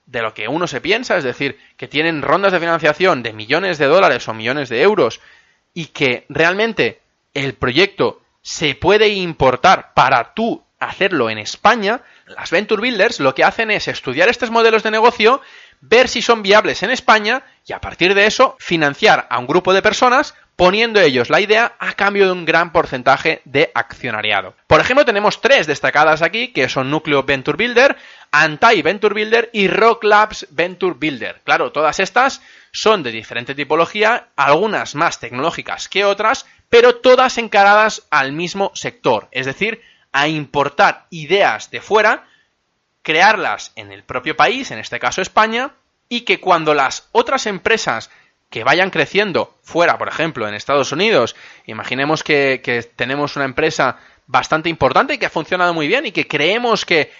de 0.06 0.20
lo 0.20 0.34
que 0.34 0.48
uno 0.48 0.66
se 0.66 0.80
piensa, 0.80 1.16
es 1.16 1.22
decir, 1.22 1.60
que 1.76 1.86
tienen 1.86 2.22
rondas 2.22 2.50
de 2.50 2.58
financiación 2.58 3.22
de 3.22 3.34
millones 3.34 3.78
de 3.78 3.86
dólares 3.86 4.26
o 4.26 4.34
millones 4.34 4.68
de 4.68 4.82
euros 4.82 5.20
y 5.74 5.86
que 5.86 6.26
realmente 6.28 7.02
el 7.34 7.54
proyecto 7.54 8.21
se 8.42 8.74
puede 8.74 9.08
importar 9.08 9.94
para 9.94 10.34
tú 10.34 10.64
hacerlo 10.78 11.30
en 11.30 11.38
España, 11.38 12.02
las 12.26 12.50
Venture 12.50 12.82
Builders 12.82 13.20
lo 13.20 13.34
que 13.34 13.44
hacen 13.44 13.70
es 13.70 13.86
estudiar 13.86 14.28
estos 14.28 14.50
modelos 14.50 14.82
de 14.82 14.90
negocio, 14.90 15.40
ver 15.80 16.08
si 16.08 16.22
son 16.22 16.42
viables 16.42 16.82
en 16.82 16.90
España 16.90 17.44
y 17.64 17.72
a 17.72 17.80
partir 17.80 18.14
de 18.14 18.26
eso 18.26 18.56
financiar 18.58 19.26
a 19.30 19.38
un 19.38 19.46
grupo 19.46 19.72
de 19.72 19.82
personas 19.82 20.34
poniendo 20.56 21.00
ellos 21.00 21.30
la 21.30 21.40
idea 21.40 21.74
a 21.78 21.94
cambio 21.94 22.26
de 22.26 22.32
un 22.32 22.44
gran 22.44 22.72
porcentaje 22.72 23.42
de 23.44 23.70
accionariado. 23.74 24.54
Por 24.66 24.80
ejemplo, 24.80 25.04
tenemos 25.04 25.40
tres 25.40 25.66
destacadas 25.66 26.22
aquí 26.22 26.48
que 26.48 26.68
son 26.68 26.90
Núcleo 26.90 27.22
Venture 27.22 27.56
Builder, 27.56 27.96
Anti 28.30 28.82
Venture 28.82 29.14
Builder 29.14 29.50
y 29.52 29.68
Rock 29.68 30.04
Labs 30.04 30.46
Venture 30.50 30.94
Builder. 30.98 31.40
Claro, 31.44 31.72
todas 31.72 32.00
estas 32.00 32.42
son 32.72 33.02
de 33.02 33.10
diferente 33.10 33.54
tipología, 33.54 34.28
algunas 34.36 34.94
más 34.94 35.20
tecnológicas 35.20 35.88
que 35.88 36.04
otras, 36.04 36.46
pero 36.68 36.96
todas 36.96 37.38
encaradas 37.38 38.06
al 38.10 38.32
mismo 38.32 38.72
sector, 38.74 39.28
es 39.30 39.46
decir, 39.46 39.82
a 40.12 40.28
importar 40.28 41.06
ideas 41.10 41.70
de 41.70 41.80
fuera, 41.80 42.26
crearlas 43.02 43.72
en 43.76 43.92
el 43.92 44.04
propio 44.04 44.36
país, 44.36 44.70
en 44.70 44.78
este 44.78 44.98
caso 44.98 45.20
España, 45.20 45.72
y 46.08 46.22
que 46.22 46.40
cuando 46.40 46.74
las 46.74 47.08
otras 47.12 47.46
empresas 47.46 48.10
que 48.52 48.64
vayan 48.64 48.90
creciendo 48.90 49.56
fuera, 49.62 49.96
por 49.96 50.08
ejemplo, 50.08 50.46
en 50.46 50.54
Estados 50.54 50.92
Unidos, 50.92 51.34
imaginemos 51.66 52.22
que, 52.22 52.92
tenemos 52.94 53.34
una 53.34 53.46
empresa 53.46 53.96
bastante 54.26 54.68
importante 54.68 55.14
y 55.14 55.18
que 55.18 55.26
ha 55.26 55.30
funcionado 55.30 55.72
muy 55.72 55.88
bien 55.88 56.04
y 56.04 56.12
que 56.12 56.28
creemos 56.28 56.84
que 56.84 57.10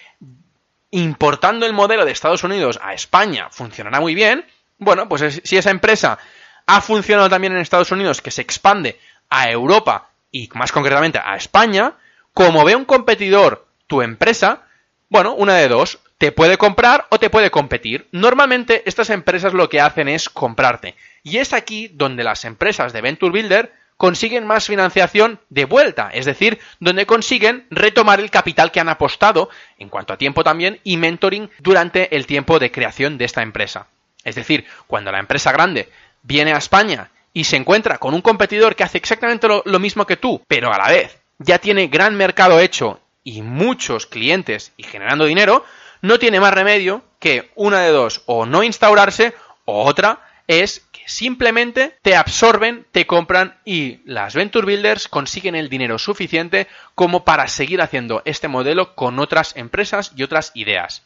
importando 0.91 1.65
el 1.65 1.73
modelo 1.73 2.05
de 2.05 2.11
Estados 2.11 2.43
Unidos 2.43 2.79
a 2.83 2.93
España 2.93 3.47
funcionará 3.49 3.99
muy 3.99 4.13
bien, 4.13 4.45
bueno, 4.77 5.09
pues 5.09 5.41
si 5.43 5.57
esa 5.57 5.71
empresa 5.71 6.19
ha 6.67 6.81
funcionado 6.81 7.29
también 7.29 7.53
en 7.53 7.59
Estados 7.59 7.91
Unidos, 7.91 8.21
que 8.21 8.29
se 8.29 8.43
expande 8.43 8.99
a 9.27 9.49
Europa 9.49 10.11
y 10.31 10.49
más 10.53 10.71
concretamente 10.71 11.19
a 11.23 11.35
España, 11.35 11.95
como 12.31 12.63
ve 12.63 12.75
un 12.75 12.85
competidor 12.85 13.65
tu 13.87 14.03
empresa, 14.03 14.67
bueno, 15.09 15.33
una 15.33 15.55
de 15.55 15.67
dos, 15.67 15.97
te 16.19 16.31
puede 16.31 16.57
comprar 16.57 17.07
o 17.09 17.17
te 17.17 17.31
puede 17.31 17.49
competir. 17.49 18.07
Normalmente 18.11 18.83
estas 18.85 19.09
empresas 19.09 19.53
lo 19.53 19.67
que 19.67 19.81
hacen 19.81 20.07
es 20.07 20.29
comprarte. 20.29 20.95
Y 21.23 21.37
es 21.37 21.53
aquí 21.53 21.87
donde 21.87 22.23
las 22.23 22.43
empresas 22.43 22.91
de 22.91 23.01
Venture 23.01 23.31
Builder 23.31 23.73
consiguen 23.95 24.45
más 24.45 24.67
financiación 24.67 25.39
de 25.49 25.63
vuelta, 25.63 26.09
es 26.13 26.25
decir, 26.25 26.59
donde 26.81 27.05
consiguen 27.05 27.65
retomar 27.69 28.19
el 28.19 28.29
capital 28.29 28.71
que 28.71 28.81
han 28.81 28.89
apostado, 28.89 29.49
en 29.79 29.87
cuanto 29.87 30.11
a 30.11 30.17
tiempo 30.17 30.43
también, 30.43 30.81
y 30.83 30.97
mentoring 30.97 31.49
durante 31.59 32.13
el 32.15 32.25
tiempo 32.25 32.59
de 32.59 32.71
creación 32.71 33.17
de 33.17 33.25
esta 33.25 33.41
empresa. 33.41 33.87
Es 34.25 34.35
decir, 34.35 34.65
cuando 34.87 35.11
la 35.11 35.19
empresa 35.19 35.53
grande 35.53 35.89
viene 36.23 36.53
a 36.53 36.57
España 36.57 37.11
y 37.33 37.45
se 37.45 37.55
encuentra 37.55 37.97
con 37.97 38.13
un 38.13 38.21
competidor 38.21 38.75
que 38.75 38.83
hace 38.83 38.97
exactamente 38.97 39.47
lo, 39.47 39.63
lo 39.65 39.79
mismo 39.79 40.05
que 40.05 40.17
tú, 40.17 40.41
pero 40.47 40.73
a 40.73 40.77
la 40.77 40.89
vez 40.89 41.17
ya 41.39 41.59
tiene 41.59 41.87
gran 41.87 42.15
mercado 42.15 42.59
hecho 42.59 42.99
y 43.23 43.41
muchos 43.41 44.05
clientes 44.05 44.73
y 44.75 44.83
generando 44.83 45.25
dinero, 45.25 45.63
no 46.01 46.19
tiene 46.19 46.41
más 46.41 46.53
remedio 46.53 47.03
que 47.19 47.51
una 47.55 47.79
de 47.79 47.91
dos, 47.91 48.23
o 48.25 48.45
no 48.45 48.63
instaurarse, 48.63 49.33
o 49.65 49.85
otra 49.85 50.19
es 50.47 50.81
que 50.91 51.03
simplemente 51.07 51.97
te 52.01 52.15
absorben, 52.15 52.85
te 52.91 53.07
compran 53.07 53.57
y 53.65 53.99
las 54.05 54.35
Venture 54.35 54.65
Builders 54.65 55.07
consiguen 55.07 55.55
el 55.55 55.69
dinero 55.69 55.97
suficiente 55.97 56.67
como 56.95 57.23
para 57.23 57.47
seguir 57.47 57.81
haciendo 57.81 58.21
este 58.25 58.47
modelo 58.47 58.95
con 58.95 59.19
otras 59.19 59.55
empresas 59.55 60.11
y 60.15 60.23
otras 60.23 60.51
ideas. 60.55 61.03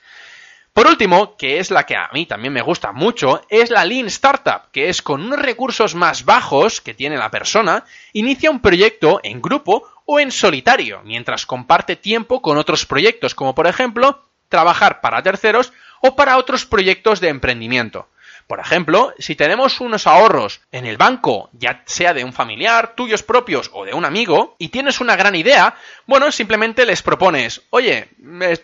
Por 0.77 0.85
último, 0.85 1.37
que 1.37 1.57
es 1.57 1.71
la 1.71 1.87
que 1.87 1.95
a 1.95 2.07
mí 2.13 2.27
también 2.27 2.53
me 2.53 2.61
gusta 2.61 2.91
mucho, 2.91 3.41
es 3.49 3.71
la 3.71 3.83
Lean 3.83 4.05
Startup, 4.05 4.69
que 4.71 4.89
es 4.89 5.01
con 5.01 5.23
unos 5.23 5.39
recursos 5.39 5.95
más 5.95 6.23
bajos 6.23 6.81
que 6.81 6.93
tiene 6.93 7.17
la 7.17 7.31
persona, 7.31 7.83
inicia 8.13 8.51
un 8.51 8.59
proyecto 8.59 9.19
en 9.23 9.41
grupo 9.41 9.89
o 10.05 10.19
en 10.19 10.31
solitario, 10.31 11.01
mientras 11.03 11.47
comparte 11.47 11.95
tiempo 11.95 12.43
con 12.43 12.59
otros 12.59 12.85
proyectos, 12.85 13.33
como 13.33 13.55
por 13.55 13.65
ejemplo 13.65 14.23
trabajar 14.49 15.01
para 15.01 15.23
terceros 15.23 15.73
o 15.99 16.15
para 16.15 16.37
otros 16.37 16.65
proyectos 16.67 17.21
de 17.21 17.29
emprendimiento. 17.29 18.07
Por 18.47 18.61
ejemplo, 18.61 19.13
si 19.19 19.35
tenemos 19.35 19.81
unos 19.81 20.07
ahorros 20.07 20.61
en 20.71 20.85
el 20.85 20.95
banco, 20.95 21.49
ya 21.51 21.83
sea 21.85 22.13
de 22.13 22.23
un 22.23 22.31
familiar, 22.31 22.95
tuyos 22.95 23.21
propios 23.21 23.69
o 23.73 23.83
de 23.83 23.93
un 23.93 24.05
amigo, 24.05 24.55
y 24.57 24.69
tienes 24.69 25.01
una 25.01 25.17
gran 25.17 25.35
idea, 25.35 25.75
bueno, 26.05 26.31
simplemente 26.31 26.85
les 26.85 27.01
propones, 27.01 27.61
oye, 27.71 28.07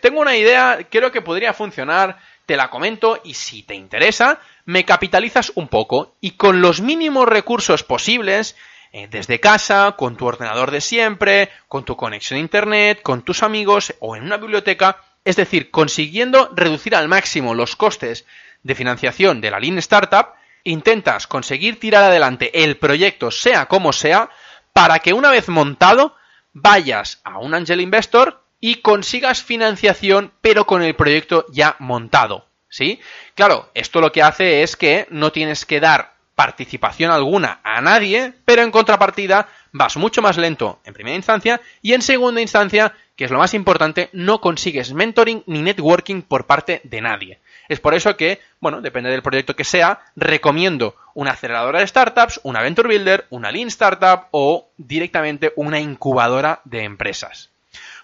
tengo 0.00 0.20
una 0.20 0.36
idea, 0.36 0.78
creo 0.90 1.12
que 1.12 1.20
podría 1.20 1.52
funcionar, 1.52 2.18
te 2.46 2.56
la 2.56 2.70
comento 2.70 3.20
y 3.24 3.34
si 3.34 3.62
te 3.62 3.74
interesa, 3.74 4.40
me 4.64 4.86
capitalizas 4.86 5.52
un 5.54 5.68
poco 5.68 6.16
y 6.18 6.32
con 6.32 6.62
los 6.62 6.80
mínimos 6.80 7.28
recursos 7.28 7.82
posibles, 7.82 8.56
eh, 8.92 9.08
desde 9.10 9.40
casa, 9.40 9.96
con 9.98 10.16
tu 10.16 10.24
ordenador 10.24 10.70
de 10.70 10.80
siempre, 10.80 11.50
con 11.68 11.84
tu 11.84 11.96
conexión 11.96 12.38
a 12.38 12.40
internet, 12.40 13.02
con 13.02 13.22
tus 13.22 13.42
amigos 13.42 13.94
o 13.98 14.16
en 14.16 14.22
una 14.22 14.38
biblioteca, 14.38 15.02
es 15.24 15.36
decir, 15.36 15.70
consiguiendo 15.70 16.50
reducir 16.54 16.94
al 16.94 17.08
máximo 17.08 17.54
los 17.54 17.76
costes 17.76 18.24
de 18.64 18.74
financiación 18.74 19.40
de 19.40 19.52
la 19.52 19.60
Lean 19.60 19.78
Startup, 19.78 20.34
intentas 20.64 21.28
conseguir 21.28 21.78
tirar 21.78 22.02
adelante 22.02 22.64
el 22.64 22.76
proyecto 22.78 23.30
sea 23.30 23.66
como 23.66 23.92
sea, 23.92 24.30
para 24.72 24.98
que 24.98 25.12
una 25.12 25.30
vez 25.30 25.48
montado 25.48 26.16
vayas 26.52 27.20
a 27.22 27.38
un 27.38 27.54
angel 27.54 27.80
investor 27.80 28.42
y 28.58 28.76
consigas 28.76 29.42
financiación 29.42 30.32
pero 30.40 30.66
con 30.66 30.82
el 30.82 30.96
proyecto 30.96 31.46
ya 31.52 31.76
montado. 31.78 32.46
¿Sí? 32.68 32.98
Claro, 33.36 33.70
esto 33.74 34.00
lo 34.00 34.10
que 34.10 34.22
hace 34.22 34.64
es 34.64 34.74
que 34.74 35.06
no 35.10 35.30
tienes 35.30 35.64
que 35.64 35.78
dar 35.78 36.14
participación 36.34 37.12
alguna 37.12 37.60
a 37.62 37.80
nadie, 37.80 38.32
pero 38.44 38.62
en 38.62 38.72
contrapartida 38.72 39.48
vas 39.70 39.96
mucho 39.96 40.22
más 40.22 40.36
lento 40.36 40.80
en 40.84 40.94
primera 40.94 41.14
instancia 41.14 41.60
y 41.82 41.92
en 41.92 42.02
segunda 42.02 42.40
instancia, 42.40 42.94
que 43.14 43.26
es 43.26 43.30
lo 43.30 43.38
más 43.38 43.54
importante, 43.54 44.10
no 44.12 44.40
consigues 44.40 44.92
mentoring 44.92 45.44
ni 45.46 45.62
networking 45.62 46.22
por 46.22 46.46
parte 46.46 46.80
de 46.82 47.00
nadie. 47.00 47.40
Es 47.68 47.80
por 47.80 47.94
eso 47.94 48.16
que, 48.16 48.40
bueno, 48.60 48.80
depende 48.80 49.10
del 49.10 49.22
proyecto 49.22 49.56
que 49.56 49.64
sea, 49.64 50.00
recomiendo 50.16 50.96
una 51.14 51.32
aceleradora 51.32 51.80
de 51.80 51.86
startups, 51.86 52.40
una 52.42 52.62
Venture 52.62 52.88
Builder, 52.88 53.26
una 53.30 53.50
Lean 53.50 53.68
Startup 53.68 54.26
o 54.30 54.68
directamente 54.76 55.52
una 55.56 55.80
incubadora 55.80 56.60
de 56.64 56.84
empresas. 56.84 57.50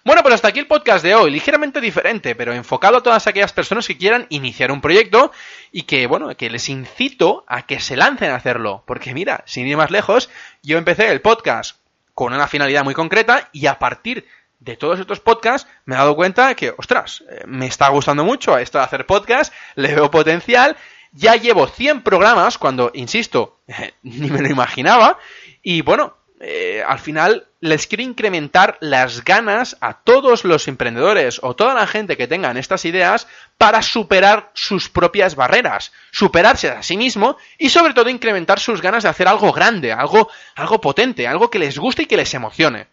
Bueno, 0.02 0.22
pues 0.22 0.34
hasta 0.34 0.48
aquí 0.48 0.58
el 0.58 0.66
podcast 0.66 1.04
de 1.04 1.14
hoy, 1.14 1.30
ligeramente 1.30 1.78
diferente, 1.78 2.34
pero 2.34 2.54
enfocado 2.54 2.96
a 2.96 3.02
todas 3.02 3.26
aquellas 3.26 3.52
personas 3.52 3.86
que 3.86 3.98
quieran 3.98 4.26
iniciar 4.30 4.72
un 4.72 4.80
proyecto 4.80 5.30
y 5.72 5.82
que, 5.82 6.06
bueno, 6.06 6.34
que 6.36 6.48
les 6.48 6.70
incito 6.70 7.44
a 7.46 7.66
que 7.66 7.80
se 7.80 7.96
lancen 7.96 8.30
a 8.30 8.36
hacerlo. 8.36 8.82
Porque 8.86 9.12
mira, 9.12 9.42
sin 9.44 9.66
ir 9.66 9.76
más 9.76 9.90
lejos, 9.90 10.30
yo 10.62 10.78
empecé 10.78 11.10
el 11.10 11.20
podcast 11.20 11.76
con 12.14 12.32
una 12.32 12.48
finalidad 12.48 12.82
muy 12.82 12.94
concreta 12.94 13.50
y 13.52 13.66
a 13.66 13.78
partir 13.78 14.24
de 14.24 14.30
todos 14.78 15.00
estos 15.00 15.20
podcasts 15.20 15.68
me 15.84 15.94
he 15.94 15.98
dado 15.98 16.14
cuenta 16.14 16.54
que, 16.54 16.74
ostras, 16.76 17.24
eh, 17.30 17.42
me 17.46 17.66
está 17.66 17.88
gustando 17.88 18.24
mucho 18.24 18.58
esto 18.58 18.78
de 18.78 18.84
hacer 18.84 19.06
podcast, 19.06 19.52
le 19.74 19.94
veo 19.94 20.10
potencial, 20.10 20.76
ya 21.12 21.36
llevo 21.36 21.66
100 21.66 22.02
programas 22.02 22.58
cuando, 22.58 22.90
insisto, 22.94 23.60
ni 24.02 24.30
me 24.30 24.40
lo 24.40 24.48
imaginaba, 24.48 25.18
y 25.62 25.82
bueno, 25.82 26.14
eh, 26.42 26.82
al 26.86 26.98
final 26.98 27.48
les 27.60 27.86
quiero 27.86 28.02
incrementar 28.02 28.78
las 28.80 29.24
ganas 29.24 29.76
a 29.82 29.98
todos 29.98 30.44
los 30.44 30.68
emprendedores 30.68 31.38
o 31.42 31.54
toda 31.54 31.74
la 31.74 31.86
gente 31.86 32.16
que 32.16 32.26
tengan 32.26 32.56
estas 32.56 32.86
ideas 32.86 33.26
para 33.58 33.82
superar 33.82 34.50
sus 34.54 34.88
propias 34.88 35.34
barreras, 35.34 35.92
superarse 36.10 36.70
a 36.70 36.82
sí 36.82 36.96
mismo 36.96 37.36
y 37.58 37.68
sobre 37.68 37.92
todo 37.92 38.08
incrementar 38.08 38.58
sus 38.58 38.80
ganas 38.80 39.02
de 39.02 39.10
hacer 39.10 39.28
algo 39.28 39.52
grande, 39.52 39.92
algo, 39.92 40.30
algo 40.54 40.80
potente, 40.80 41.28
algo 41.28 41.50
que 41.50 41.58
les 41.58 41.78
guste 41.78 42.04
y 42.04 42.06
que 42.06 42.16
les 42.16 42.32
emocione. 42.32 42.86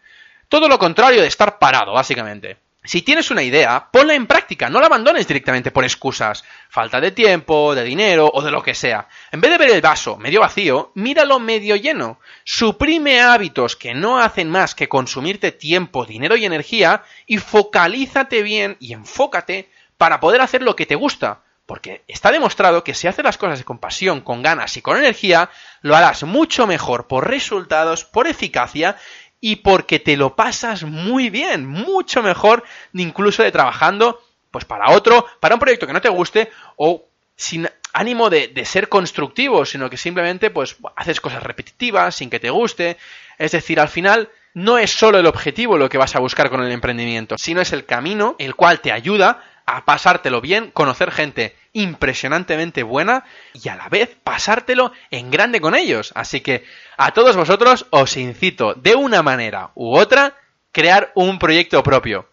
Todo 0.49 0.69
lo 0.69 0.79
contrario 0.79 1.21
de 1.21 1.27
estar 1.27 1.59
parado, 1.59 1.93
básicamente. 1.93 2.57
Si 2.87 3.01
tienes 3.01 3.31
una 3.31 3.43
idea, 3.43 3.89
ponla 3.91 4.13
en 4.13 4.27
práctica, 4.27 4.69
no 4.69 4.79
la 4.79 4.85
abandones 4.85 5.27
directamente 5.27 5.71
por 5.71 5.83
excusas, 5.83 6.45
falta 6.69 7.01
de 7.01 7.11
tiempo, 7.11 7.75
de 7.75 7.83
dinero 7.83 8.31
o 8.33 8.41
de 8.41 8.49
lo 8.49 8.63
que 8.63 8.73
sea. 8.73 9.09
En 9.33 9.41
vez 9.41 9.51
de 9.51 9.57
ver 9.57 9.71
el 9.71 9.81
vaso 9.81 10.15
medio 10.15 10.39
vacío, 10.39 10.93
míralo 10.95 11.37
medio 11.37 11.75
lleno. 11.75 12.21
Suprime 12.45 13.19
hábitos 13.19 13.75
que 13.75 13.93
no 13.93 14.19
hacen 14.19 14.49
más 14.49 14.73
que 14.73 14.87
consumirte 14.87 15.51
tiempo, 15.51 16.05
dinero 16.05 16.37
y 16.37 16.45
energía 16.45 17.03
y 17.25 17.39
focalízate 17.39 18.41
bien 18.41 18.77
y 18.79 18.93
enfócate 18.93 19.69
para 19.97 20.21
poder 20.21 20.39
hacer 20.39 20.61
lo 20.61 20.77
que 20.77 20.85
te 20.85 20.95
gusta. 20.95 21.41
Porque 21.65 22.05
está 22.07 22.31
demostrado 22.31 22.85
que 22.85 22.93
si 22.93 23.09
haces 23.09 23.25
las 23.25 23.37
cosas 23.37 23.61
con 23.65 23.79
pasión, 23.79 24.21
con 24.21 24.41
ganas 24.41 24.77
y 24.77 24.81
con 24.81 24.95
energía, 24.95 25.49
lo 25.81 25.97
harás 25.97 26.23
mucho 26.23 26.65
mejor 26.65 27.07
por 27.07 27.27
resultados, 27.27 28.05
por 28.05 28.27
eficacia 28.27 28.95
y 29.39 29.57
porque 29.57 29.99
te 29.99 30.17
lo 30.17 30.35
pasas 30.35 30.83
muy 30.83 31.29
bien, 31.29 31.65
mucho 31.65 32.23
mejor 32.23 32.63
incluso 32.93 33.43
de 33.43 33.51
trabajando 33.51 34.21
pues 34.51 34.65
para 34.65 34.91
otro, 34.91 35.25
para 35.39 35.55
un 35.55 35.59
proyecto 35.59 35.85
que 35.85 35.93
no 35.93 36.01
te 36.01 36.09
guste 36.09 36.49
o 36.77 37.05
sin 37.35 37.69
ánimo 37.93 38.29
de, 38.29 38.65
ser 38.65 38.89
constructivo, 38.89 39.65
sino 39.65 39.89
que 39.89 39.97
simplemente 39.97 40.49
pues 40.49 40.77
haces 40.95 41.21
cosas 41.21 41.43
repetitivas 41.43 42.15
sin 42.15 42.29
que 42.29 42.39
te 42.39 42.49
guste. 42.49 42.97
Es 43.37 43.51
decir, 43.51 43.79
al 43.79 43.89
final 43.89 44.29
no 44.53 44.77
es 44.77 44.91
solo 44.91 45.19
el 45.19 45.25
objetivo 45.25 45.77
lo 45.77 45.89
que 45.89 45.97
vas 45.97 46.15
a 46.15 46.19
buscar 46.19 46.49
con 46.49 46.63
el 46.63 46.71
emprendimiento, 46.71 47.35
sino 47.37 47.61
es 47.61 47.73
el 47.73 47.85
camino 47.85 48.35
el 48.39 48.55
cual 48.55 48.79
te 48.79 48.91
ayuda 48.91 49.43
a 49.65 49.83
pasártelo 49.83 50.39
bien, 50.39 50.71
conocer 50.71 51.11
gente 51.11 51.55
impresionantemente 51.73 52.83
buena 52.83 53.25
y 53.53 53.67
a 53.69 53.75
la 53.75 53.89
vez 53.89 54.17
pasártelo 54.23 54.93
en 55.11 55.29
grande 55.29 55.59
con 55.59 55.75
ellos. 55.75 56.13
Así 56.15 56.41
que 56.41 56.63
a 56.97 57.11
todos 57.11 57.35
vosotros 57.35 57.85
os 57.89 58.15
incito 58.17 58.73
de 58.73 58.95
una 58.95 59.21
manera 59.21 59.71
u 59.75 59.95
otra 59.95 60.35
crear 60.71 61.11
un 61.15 61.37
proyecto 61.37 61.83
propio. 61.83 62.29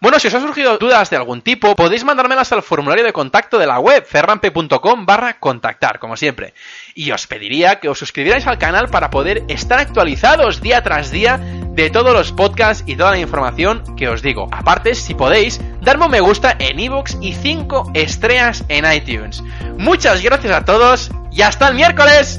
Bueno, 0.00 0.20
si 0.20 0.28
os 0.28 0.34
han 0.34 0.42
surgido 0.42 0.78
dudas 0.78 1.10
de 1.10 1.16
algún 1.16 1.42
tipo, 1.42 1.74
podéis 1.74 2.04
mandármelas 2.04 2.52
al 2.52 2.62
formulario 2.62 3.04
de 3.04 3.12
contacto 3.12 3.58
de 3.58 3.66
la 3.66 3.80
web 3.80 4.04
ferrampe.com 4.06 5.04
barra 5.04 5.40
contactar, 5.40 5.98
como 5.98 6.16
siempre. 6.16 6.54
Y 6.94 7.10
os 7.10 7.26
pediría 7.26 7.80
que 7.80 7.88
os 7.88 7.98
suscribierais 7.98 8.46
al 8.46 8.58
canal 8.58 8.90
para 8.90 9.10
poder 9.10 9.42
estar 9.48 9.80
actualizados 9.80 10.60
día 10.60 10.84
tras 10.84 11.10
día 11.10 11.38
de 11.38 11.90
todos 11.90 12.12
los 12.12 12.30
podcasts 12.30 12.84
y 12.86 12.94
toda 12.94 13.10
la 13.10 13.18
información 13.18 13.96
que 13.96 14.08
os 14.08 14.22
digo. 14.22 14.46
Aparte, 14.52 14.94
si 14.94 15.14
podéis, 15.14 15.60
darme 15.80 16.04
un 16.04 16.12
me 16.12 16.20
gusta 16.20 16.54
en 16.60 16.78
iVoox 16.78 17.16
y 17.20 17.32
5 17.32 17.90
estrellas 17.94 18.64
en 18.68 18.90
iTunes. 18.92 19.42
Muchas 19.78 20.22
gracias 20.22 20.54
a 20.54 20.64
todos 20.64 21.10
y 21.32 21.42
hasta 21.42 21.66
el 21.66 21.74
miércoles. 21.74 22.38